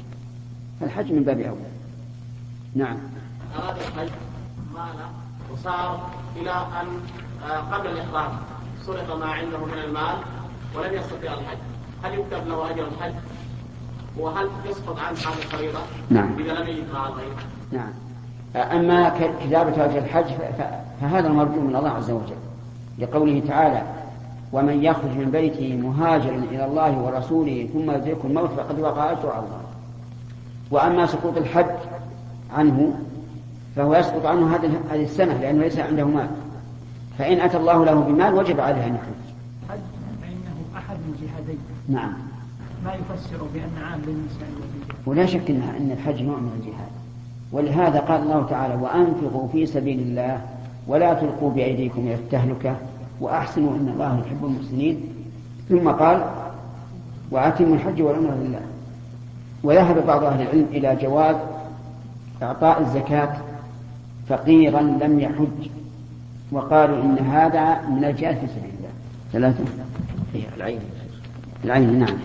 فالحج 0.80 1.12
من 1.12 1.22
باب 1.22 1.40
أولى 1.40 1.70
نعم. 2.74 2.96
أراد 3.56 3.76
الحج 3.76 4.10
مال 4.74 5.06
وصار 5.52 6.10
إلى 6.36 6.50
أن 6.50 6.86
آه، 7.50 7.60
قبل 7.60 7.86
الإحرام 7.86 8.32
سرق 8.86 9.16
ما 9.16 9.26
عنده 9.26 9.58
من 9.58 9.78
المال 9.84 10.16
ولم 10.76 10.94
يستطيع 10.94 11.32
الحج. 11.32 11.58
هل 12.02 12.14
يكتب 12.14 12.48
له 12.48 12.70
أجر 12.70 12.88
الحج؟ 12.88 13.14
وهل 14.18 14.48
يسقط 14.70 14.98
عنه 14.98 15.18
هذه 15.18 15.38
الفريضة؟ 15.42 15.78
نعم. 16.10 16.38
إذا 16.38 16.52
لم 16.52 16.68
يجد 16.68 16.92
مع 16.94 17.08
الغير 17.08 17.32
نعم. 17.72 17.92
أما 18.56 19.08
كتابة 19.44 19.84
أجر 19.84 19.98
الحج 19.98 20.26
فهذا 21.00 21.28
المرجو 21.28 21.60
من 21.60 21.76
الله 21.76 21.90
عز 21.90 22.10
وجل. 22.10 22.49
لقوله 22.98 23.42
تعالى 23.48 23.82
ومن 24.52 24.84
يخرج 24.84 25.10
من 25.16 25.30
بيته 25.30 25.76
مهاجرا 25.76 26.36
إلى 26.36 26.64
الله 26.64 26.98
ورسوله 26.98 27.68
ثم 27.72 27.90
يدركه 27.90 28.26
الموت 28.26 28.50
فقد 28.50 28.80
وقع 28.80 29.12
أجر 29.12 29.30
على 29.30 29.44
الله 29.44 29.60
وأما 30.70 31.06
سقوط 31.06 31.36
الحج 31.36 31.76
عنه 32.54 32.94
فهو 33.76 33.94
يسقط 33.94 34.26
عنه 34.26 34.56
هذه 34.90 35.04
السنة 35.04 35.34
لأنه 35.34 35.62
ليس 35.62 35.78
عنده 35.78 36.04
مال. 36.04 36.30
فإن 37.18 37.40
أتى 37.40 37.56
الله 37.56 37.84
له 37.84 37.94
بمال 37.94 38.34
وجب 38.34 38.60
عليه 38.60 38.86
أن 38.86 38.94
يحج 38.94 39.20
حج 39.68 39.78
فإنه 40.22 40.78
أحد 40.78 40.96
الجهادين 41.08 41.58
نعم. 41.88 42.12
ما 42.84 42.94
يفسر 42.94 43.44
بأن 43.54 43.84
عام 43.84 44.00
للنساء 44.06 44.48
ولا 45.06 45.26
شك 45.26 45.50
أن 45.50 45.96
الحج 45.98 46.22
نوع 46.22 46.36
من 46.36 46.52
الجهاد. 46.60 46.90
ولهذا 47.52 48.00
قال 48.00 48.22
الله 48.22 48.46
تعالى 48.46 48.74
وأنفقوا 48.74 49.48
في 49.48 49.66
سبيل 49.66 49.98
الله 50.00 50.40
ولا 50.86 51.14
تلقوا 51.14 51.50
بأيديكم 51.50 52.00
إلى 52.00 52.14
التهلكة 52.14 52.76
وأحسنوا 53.20 53.70
إن 53.70 53.88
الله 53.88 54.22
يحب 54.26 54.44
المحسنين. 54.44 55.00
ثم 55.68 55.88
قال 55.88 56.24
وأتموا 57.30 57.74
الحج 57.74 58.02
والعمرة 58.02 58.34
لله. 58.34 58.60
وذهب 59.62 60.06
بعض 60.06 60.24
أهل 60.24 60.42
العلم 60.42 60.66
إلى 60.70 60.96
جواز 61.02 61.36
إعطاء 62.42 62.80
الزكاة 62.80 63.36
فقيرا 64.28 64.80
لم 64.80 65.20
يحج. 65.20 65.70
وقالوا 66.52 67.02
إن 67.02 67.18
هذا 67.18 67.88
من 67.88 68.04
الجهاد 68.04 68.38
في 68.38 68.46
سبيل 68.46 68.70
الله. 68.78 68.90
ثلاثة. 69.32 69.64
العين. 70.56 70.80
العين 71.64 71.98
نعم. 71.98 72.16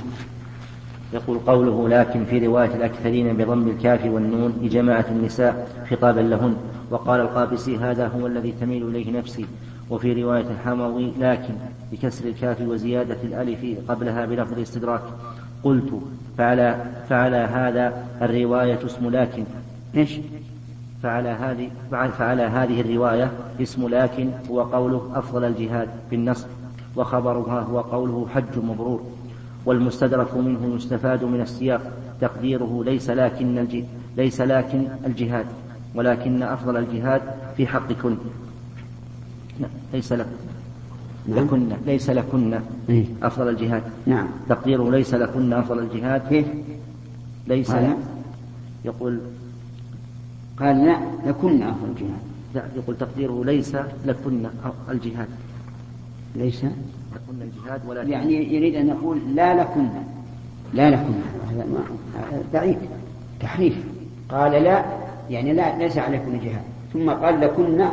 يقول 1.14 1.39
قوله 1.39 1.89
لكن 1.89 2.26
في 2.26 2.47
رواية 2.47 2.76
الأكثرين 2.76 3.38
بضم 3.38 3.68
الكاف 3.68 4.06
والنون 4.06 4.53
لجماعة 4.62 5.06
النساء 5.12 5.68
خطابا 5.89 6.20
لهن. 6.20 6.56
وقال 6.91 7.22
القابسي 7.22 7.78
هذا 7.78 8.08
هو 8.08 8.28
الذي 8.28 8.53
تميل 8.62 8.88
إليه 8.88 9.18
نفسي. 9.18 9.45
وفي 9.89 10.24
رواية 10.24 10.45
الحموي 10.51 11.12
لكن 11.20 11.53
بكسر 11.91 12.26
الكاف 12.26 12.62
وزيادة 12.62 13.18
الألف 13.24 13.89
قبلها 13.89 14.26
بلفظ 14.26 14.53
الاستدراك. 14.53 15.01
قلت 15.64 16.01
فعلى 16.38 16.84
فعلى 17.10 17.38
هذا 17.38 18.06
الرواية 18.22 18.86
اسم 18.86 19.10
لكن. 19.10 19.43
إيش؟ 19.95 20.20
فعلى 21.03 21.30
هذه 21.30 21.70
فعلى 21.91 22.43
هذه 22.43 22.82
الرواية 22.82 23.32
اسم 23.62 23.88
لكن 23.88 24.30
هو 24.51 24.62
قوله 24.62 25.12
أفضل 25.16 25.43
الجهاد 25.43 25.89
بالنصب 26.12 26.47
وخبرها 26.95 27.60
هو 27.62 27.80
قوله 27.80 28.28
حج 28.34 28.60
مبرور. 28.64 29.14
والمستدرك 29.66 30.38
منه 30.38 30.76
يستفاد 30.76 31.24
من 31.24 31.41
السياق. 31.41 31.91
تقديره 32.22 32.84
ليس 32.86 33.09
لكن 33.09 33.68
ليس 34.18 34.41
لكن 34.41 34.88
الجهاد 35.05 35.45
ولكن 35.95 36.43
أفضل 36.43 36.78
الجهاد 36.78 37.22
في 37.57 37.68
حق 37.68 37.93
كل 37.93 38.16
ليس 39.93 40.13
لك. 40.13 40.28
نعم. 41.28 41.45
لكن 41.45 41.70
ليس 41.86 42.09
لكن 42.09 42.59
إيه. 42.89 43.05
أفضل 43.24 43.49
الجهاد. 43.49 43.84
نعم. 44.05 44.28
تقديره 44.49 44.91
ليس 44.91 45.13
لكن 45.13 45.53
أفضل 45.53 45.80
الجهاد. 45.80 46.22
كيف؟ 46.30 46.47
ليس 47.47 47.72
قال 47.72 47.97
يقول 48.86 49.20
قال 50.59 50.86
لا 50.86 50.99
لكن 51.26 51.63
أفضل 51.63 51.89
الجهاد. 51.89 52.22
لا 52.55 52.63
يقول 52.76 52.97
تقديره 52.97 53.43
ليس 53.45 53.76
لكن 54.05 54.45
الجهاد. 54.89 55.28
ليس 56.36 56.66
لكن 57.16 57.41
الجهاد 57.41 57.82
ولكن 57.88 58.09
يعني 58.11 58.53
يريد 58.53 58.76
أن 58.76 58.88
يقول 58.88 59.18
لا 59.36 59.61
لكن. 59.61 59.88
لا 60.74 60.89
لكن. 60.89 61.13
هذا 61.51 62.43
ضعيف 62.53 62.78
تحريف. 63.39 63.78
قال 64.30 64.51
لا. 64.51 64.86
يعني 65.30 65.53
لا 65.53 65.78
ليس 65.78 65.97
عليكم 65.97 66.39
جهاد 66.43 66.61
ثم 66.93 67.09
قال 67.09 67.41
لكن 67.41 67.86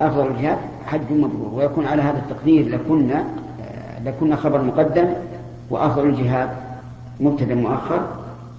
أفضل 0.00 0.26
الجهاد 0.26 0.58
حج 0.86 1.12
مبرور. 1.12 1.50
ويكون 1.54 1.86
على 1.86 2.02
هذا 2.02 2.18
التقدير 2.18 2.68
لكن 2.68 3.10
آه، 3.10 3.24
لكن 4.04 4.36
خبر 4.36 4.62
مقدم 4.62 5.08
وأفضل 5.70 6.06
الجهاد 6.06 6.50
مبتدأ 7.20 7.54
مؤخر 7.54 8.06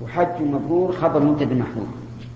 وحج 0.01 0.41
مبرور 0.41 0.91
خبر 0.91 1.23
مبتدأ 1.23 1.55
محذوف 1.55 1.87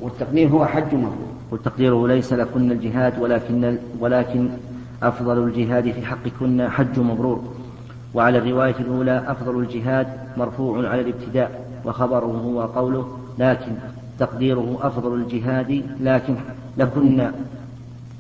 والتقدير 0.02 0.48
هو 0.50 0.66
حج 0.66 0.96
مبرور. 0.96 1.30
والتقديره 1.52 2.08
ليس 2.08 2.34
لكن 2.34 2.72
الجهاد 2.72 3.20
ولكن 3.20 3.78
ولكن 4.00 4.50
أفضل 5.04 5.44
الجهاد 5.44 5.92
في 5.92 6.06
حقكن 6.06 6.70
حج 6.70 7.00
مبرور. 7.00 7.44
وعلى 8.14 8.38
الرواية 8.38 8.76
الأولى 8.80 9.24
أفضل 9.28 9.60
الجهاد 9.60 10.08
مرفوع 10.38 10.90
على 10.90 11.02
الابتداء 11.02 11.66
وخبره 11.86 12.42
هو 12.46 12.62
قوله 12.62 13.18
لكن 13.40 13.72
تقديره 14.20 14.78
أفضل 14.82 15.14
الجهاد 15.14 15.84
لكن 16.00 16.36
لكن 16.78 17.32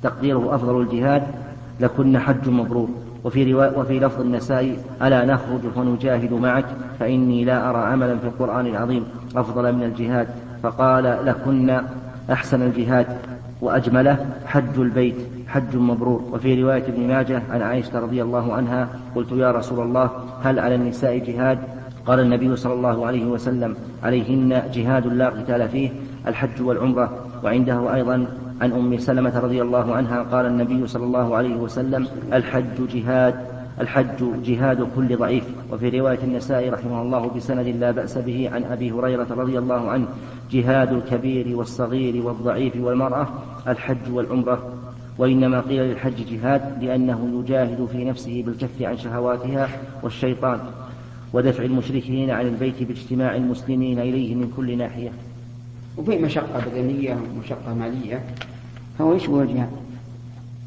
تقديره 0.03 0.55
أفضل 0.55 0.81
الجهاد 0.81 1.23
لكن 1.79 2.19
حج 2.19 2.49
مبرور. 2.49 2.89
وفي 3.23 3.53
رواية 3.53 3.77
وفي 3.77 3.99
لفظ 3.99 4.21
النسائي 4.21 4.77
ألا 5.01 5.25
نخرج 5.25 5.59
فنجاهد 5.75 6.33
معك 6.33 6.65
فإني 6.99 7.45
لا 7.45 7.69
أرى 7.69 7.77
عملا 7.77 8.17
في 8.17 8.25
القرآن 8.27 8.67
العظيم 8.67 9.03
أفضل 9.35 9.73
من 9.73 9.83
الجهاد. 9.83 10.27
فقال 10.63 11.25
لكن 11.25 11.81
أحسن 12.31 12.61
الجهاد. 12.61 13.07
وأجمله 13.61 14.25
حج 14.45 14.79
البيت 14.79 15.15
حج 15.47 15.75
مبرور. 15.75 16.21
وفي 16.31 16.63
رواية 16.63 16.83
ابن 16.83 17.07
ماجه 17.07 17.41
عن 17.49 17.61
عائشة 17.61 17.99
رضي 17.99 18.21
الله 18.23 18.53
عنها 18.53 18.89
قلت 19.15 19.31
يا 19.31 19.51
رسول 19.51 19.79
الله 19.79 20.09
هل 20.43 20.59
على 20.59 20.75
النساء 20.75 21.17
جهاد؟ 21.17 21.59
قال 22.05 22.19
النبي 22.19 22.55
صلى 22.55 22.73
الله 22.73 23.05
عليه 23.05 23.25
وسلم 23.25 23.75
عليهن 24.03 24.61
جهاد 24.73 25.07
لا 25.07 25.29
قتال 25.29 25.69
فيه 25.69 25.89
الحج 26.27 26.61
والعمرة. 26.61 27.25
وعنده 27.43 27.95
أيضا 27.95 28.27
عن 28.61 28.71
أم 28.71 28.97
سلمة 28.97 29.39
رضي 29.39 29.61
الله 29.61 29.95
عنها 29.95 30.23
قال 30.23 30.45
النبي 30.45 30.87
صلى 30.87 31.03
الله 31.03 31.35
عليه 31.35 31.55
وسلم 31.55 32.07
الحج 32.33 32.87
جهاد. 32.93 33.35
الحج 33.79 34.43
جهاد 34.43 34.87
كل 34.95 35.17
ضعيف. 35.17 35.43
وفي 35.71 35.99
رواية 35.99 36.19
النسائي 36.23 36.69
رحمه 36.69 37.01
الله 37.01 37.31
بسند 37.35 37.67
لا 37.67 37.91
بأس 37.91 38.17
به 38.17 38.49
عن 38.53 38.63
أبي 38.63 38.91
هريرة 38.91 39.27
رضي 39.29 39.59
الله 39.59 39.89
عنه 39.89 40.07
جهاد 40.51 40.93
الكبير 40.93 41.57
والصغير 41.57 42.25
والضعيف 42.25 42.73
والمرأة 42.75 43.27
الحج 43.67 44.11
والعمرة. 44.11 44.73
وإنما 45.17 45.61
قيل 45.61 45.81
للحج 45.81 46.13
جهاد 46.31 46.83
لأنه 46.83 47.39
يجاهد 47.39 47.87
في 47.91 48.05
نفسه 48.05 48.43
بالكف 48.45 48.81
عن 48.81 48.97
شهواتها 48.97 49.69
والشيطان 50.03 50.59
ودفع 51.33 51.63
المشركين 51.63 52.29
عن 52.29 52.47
البيت 52.47 52.83
باجتماع 52.83 53.35
المسلمين 53.35 53.99
إليه 53.99 54.35
من 54.35 54.53
كل 54.57 54.77
ناحية. 54.77 55.09
وفي 55.97 56.17
مشقة 56.17 56.65
بدنية 56.65 57.17
ومشقة 57.35 57.73
مالية 57.73 58.23
فهو 58.99 59.13
يشبه 59.13 59.41
الجهاد 59.41 59.69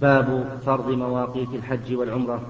باب 0.00 0.44
فرض 0.66 0.90
مواقيت 0.90 1.48
الحج 1.54 1.94
والعمرة. 1.94 2.42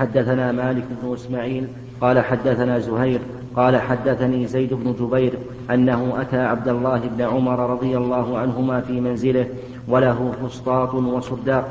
حدثنا 0.00 0.52
مالك 0.52 0.84
بن 1.02 1.14
إسماعيل 1.14 1.68
قال 2.00 2.20
حدثنا 2.20 2.78
زهير 2.78 3.20
قال 3.56 3.76
حدثني 3.76 4.46
زيد 4.46 4.74
بن 4.74 4.94
جبير 5.00 5.32
أنه 5.70 6.20
أتى 6.20 6.38
عبد 6.38 6.68
الله 6.68 7.00
بن 7.16 7.22
عمر 7.22 7.70
رضي 7.70 7.96
الله 7.96 8.38
عنهما 8.38 8.80
في 8.80 9.00
منزله 9.00 9.46
وله 9.88 10.32
فسطاط 10.42 10.94
وصداق 10.94 11.68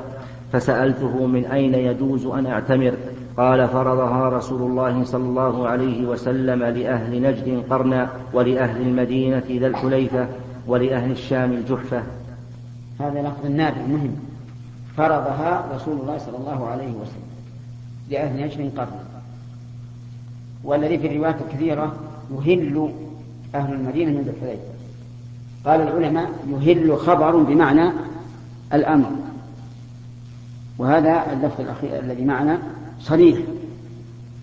فسألته 0.54 1.26
من 1.26 1.46
أين 1.46 1.74
يجوز 1.74 2.26
أن 2.26 2.46
أعتمر؟ 2.46 2.94
قال 3.38 3.68
فرضها 3.68 4.30
رسول 4.30 4.62
الله 4.62 5.04
صلى 5.04 5.24
الله 5.24 5.68
عليه 5.68 6.08
وسلم 6.08 6.64
لأهل 6.64 7.22
نجد 7.22 7.64
قرنا 7.70 8.10
ولأهل 8.34 8.82
المدينة 8.82 9.44
ذا 9.50 9.68
الحليفة 9.68 10.28
ولأهل 10.68 11.12
الشام 11.12 11.52
الجحفة. 11.52 12.04
هذا 13.00 13.22
لفظ 13.22 13.46
النافع 13.46 13.82
مهم. 13.82 14.16
فرضها 14.98 15.66
رسول 15.76 16.00
الله 16.02 16.18
صلى 16.18 16.38
الله 16.38 16.68
عليه 16.68 16.92
وسلم. 16.92 17.29
لأهل 18.10 18.44
نجد 18.44 18.78
قرنا 18.78 19.04
والذي 20.64 20.98
في 20.98 21.08
الروايات 21.08 21.36
الكثيرة 21.42 21.96
يهل 22.32 22.90
أهل 23.56 23.74
المدينة 23.74 24.12
من 24.12 24.22
ذي 24.22 24.58
قال 25.66 25.82
العلماء 25.82 26.30
يهل 26.48 26.98
خبر 26.98 27.36
بمعنى 27.36 27.92
الأمر. 28.74 29.12
وهذا 30.78 31.34
اللفظ 31.34 31.62
الأخير 31.62 32.00
الذي 32.00 32.26
معنا 32.26 32.60
صريح 33.02 33.38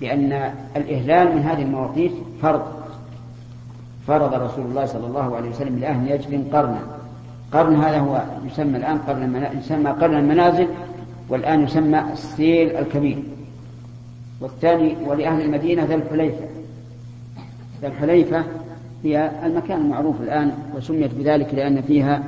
بأن 0.01 0.53
الإهلال 0.77 1.37
من 1.37 1.43
هذه 1.43 1.62
المواقيت 1.62 2.12
فرض. 2.43 2.62
فرض 4.07 4.35
رسول 4.35 4.67
الله 4.67 4.87
صلى 4.87 5.07
الله 5.07 5.37
عليه 5.37 5.51
وسلم 5.51 5.79
لأهل 5.79 6.14
نجد 6.14 6.55
قرنا 6.55 6.81
قرن 7.53 7.77
هذا 7.77 7.99
هو 7.99 8.23
يسمى 8.47 8.77
الآن 8.77 8.99
قرن 8.99 9.49
يسمى 9.59 9.91
قرن 9.91 10.14
المنازل 10.14 10.69
والآن 11.29 11.64
يسمى 11.64 12.12
السيل 12.12 12.77
الكبير. 12.77 13.23
والثاني 14.41 14.97
ولأهل 15.07 15.43
المدينة 15.43 15.84
ذا 15.84 15.95
الحليفة. 15.95 16.47
ذا 17.82 17.89
الحليفة 17.89 18.45
هي 19.05 19.30
المكان 19.45 19.80
المعروف 19.80 20.20
الآن 20.20 20.53
وسميت 20.76 21.14
بذلك 21.14 21.55
لأن 21.55 21.82
فيها 21.82 22.22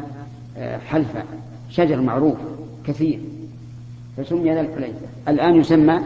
آه، 0.56 0.78
حلفة 0.78 1.22
شجر 1.70 2.00
معروف 2.00 2.36
كثير. 2.84 3.20
فسمي 4.16 4.54
ذا 4.54 4.60
الحليفة. 4.60 5.06
الآن 5.28 5.56
يسمى 5.56 6.00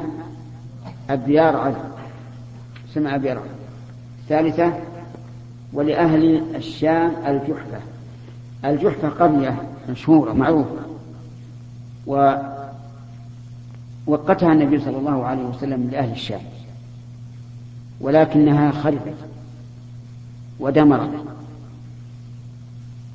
الديار 1.10 1.56
عدن. 1.56 1.84
يسمى 2.90 3.14
أبيار 3.14 3.38
عدن. 3.38 3.48
الثالثة 4.22 4.72
ولأهل 5.72 6.42
الشام 6.54 7.12
الجحفة. 7.26 7.80
الجحفة 8.64 9.08
قرية 9.08 9.56
مشهورة 9.88 10.32
معروفة. 10.32 10.82
و 12.06 12.34
وقتها 14.06 14.52
النبي 14.52 14.80
صلى 14.80 14.96
الله 14.96 15.24
عليه 15.26 15.42
وسلم 15.42 15.88
لأهل 15.92 16.10
الشام 16.10 16.40
ولكنها 18.00 18.70
خربت 18.70 19.16
ودمرت 20.60 21.10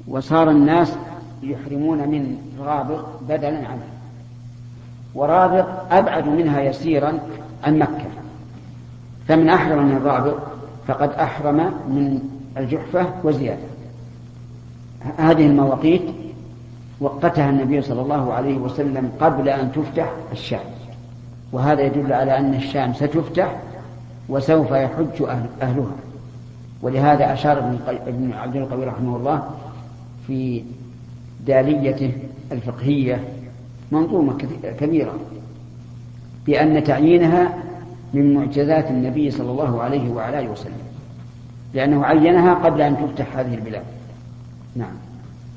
وصار 0.08 0.52
الناس 0.52 0.94
يحرمون 1.44 1.98
من 1.98 2.38
رابغ 2.60 3.04
بدلا 3.30 3.68
عنه 3.68 3.88
ورابغ 5.16 5.66
أبعد 5.92 6.28
منها 6.28 6.62
يسيرا 6.62 7.20
عن 7.64 7.80
مكة. 7.80 8.06
فمن 9.28 9.50
أحرم 9.50 9.86
من 9.86 10.02
رابغ 10.06 10.40
فقد 10.88 11.10
أحرم 11.10 11.56
من 11.88 12.20
الجحفة 12.58 13.08
وزيادة. 13.24 13.68
هذه 15.18 15.46
المواقيت 15.46 16.02
وقتها 17.00 17.50
النبي 17.50 17.82
صلى 17.82 18.02
الله 18.02 18.34
عليه 18.34 18.58
وسلم 18.58 19.12
قبل 19.20 19.50
أن 19.50 19.72
تفتح 19.72 20.12
الشام. 20.32 20.77
وهذا 21.52 21.82
يدل 21.82 22.14
على 22.14 22.38
أن 22.38 22.54
الشام 22.54 22.94
ستفتح 22.94 23.56
وسوف 24.30 24.72
يحج 24.72 25.22
أهل 25.22 25.46
أهلها. 25.62 25.96
ولهذا 26.82 27.34
أشار 27.34 27.78
ابن 28.08 28.34
عبد 28.34 28.56
القوي 28.56 28.86
رحمه 28.86 29.18
الله 29.18 29.50
في 30.28 30.64
داليته 31.46 32.12
الفقهية 32.52 33.24
منظومة 33.92 34.38
كبيرة 34.80 35.14
بأن 36.46 36.84
تعيينها 36.84 37.54
من 38.14 38.34
معجزات 38.34 38.92
النبي 38.92 39.32
صلى 39.32 39.52
الله 39.52 39.82
عليه 39.82 40.12
وعلى 40.12 40.40
آله 40.40 40.50
وسلم 40.50 40.88
لأنه 41.74 42.06
عينها 42.06 42.54
قبل 42.54 42.82
أن 42.82 42.98
تفتح 42.98 43.38
هذه 43.38 43.56
البلاد. 43.56 43.84
نعم. 44.76 44.94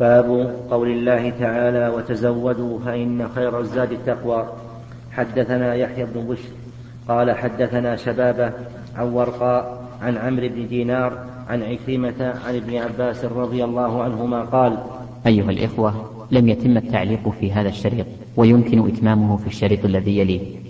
باب 0.01 0.57
قول 0.71 0.91
الله 0.91 1.31
تعالى 1.31 1.89
وتزودوا 1.89 2.79
فإن 2.85 3.29
خير 3.35 3.61
الزاد 3.61 3.93
التقوى. 3.93 4.47
حدثنا 5.13 5.75
يحيى 5.75 6.05
بن 6.05 6.21
بشر 6.21 6.49
قال 7.09 7.31
حدثنا 7.31 7.97
شبابة 7.97 8.53
عن 8.97 9.09
ورقاء 9.09 9.85
عن 10.03 10.17
عمرو 10.17 10.49
بن 10.49 10.69
دينار 10.69 11.27
عن 11.49 11.63
عكرمة 11.63 12.35
عن 12.47 12.57
ابن 12.57 12.77
عباس 12.77 13.25
رضي 13.25 13.65
الله 13.65 14.03
عنهما 14.03 14.43
قال 14.43 14.79
أيها 15.27 15.51
الإخوة 15.51 16.11
لم 16.31 16.49
يتم 16.49 16.77
التعليق 16.77 17.29
في 17.29 17.53
هذا 17.53 17.69
الشريط 17.69 18.07
ويمكن 18.37 18.89
إتمامه 18.89 19.37
في 19.37 19.47
الشريط 19.47 19.85
الذي 19.85 20.19
يليه. 20.19 20.70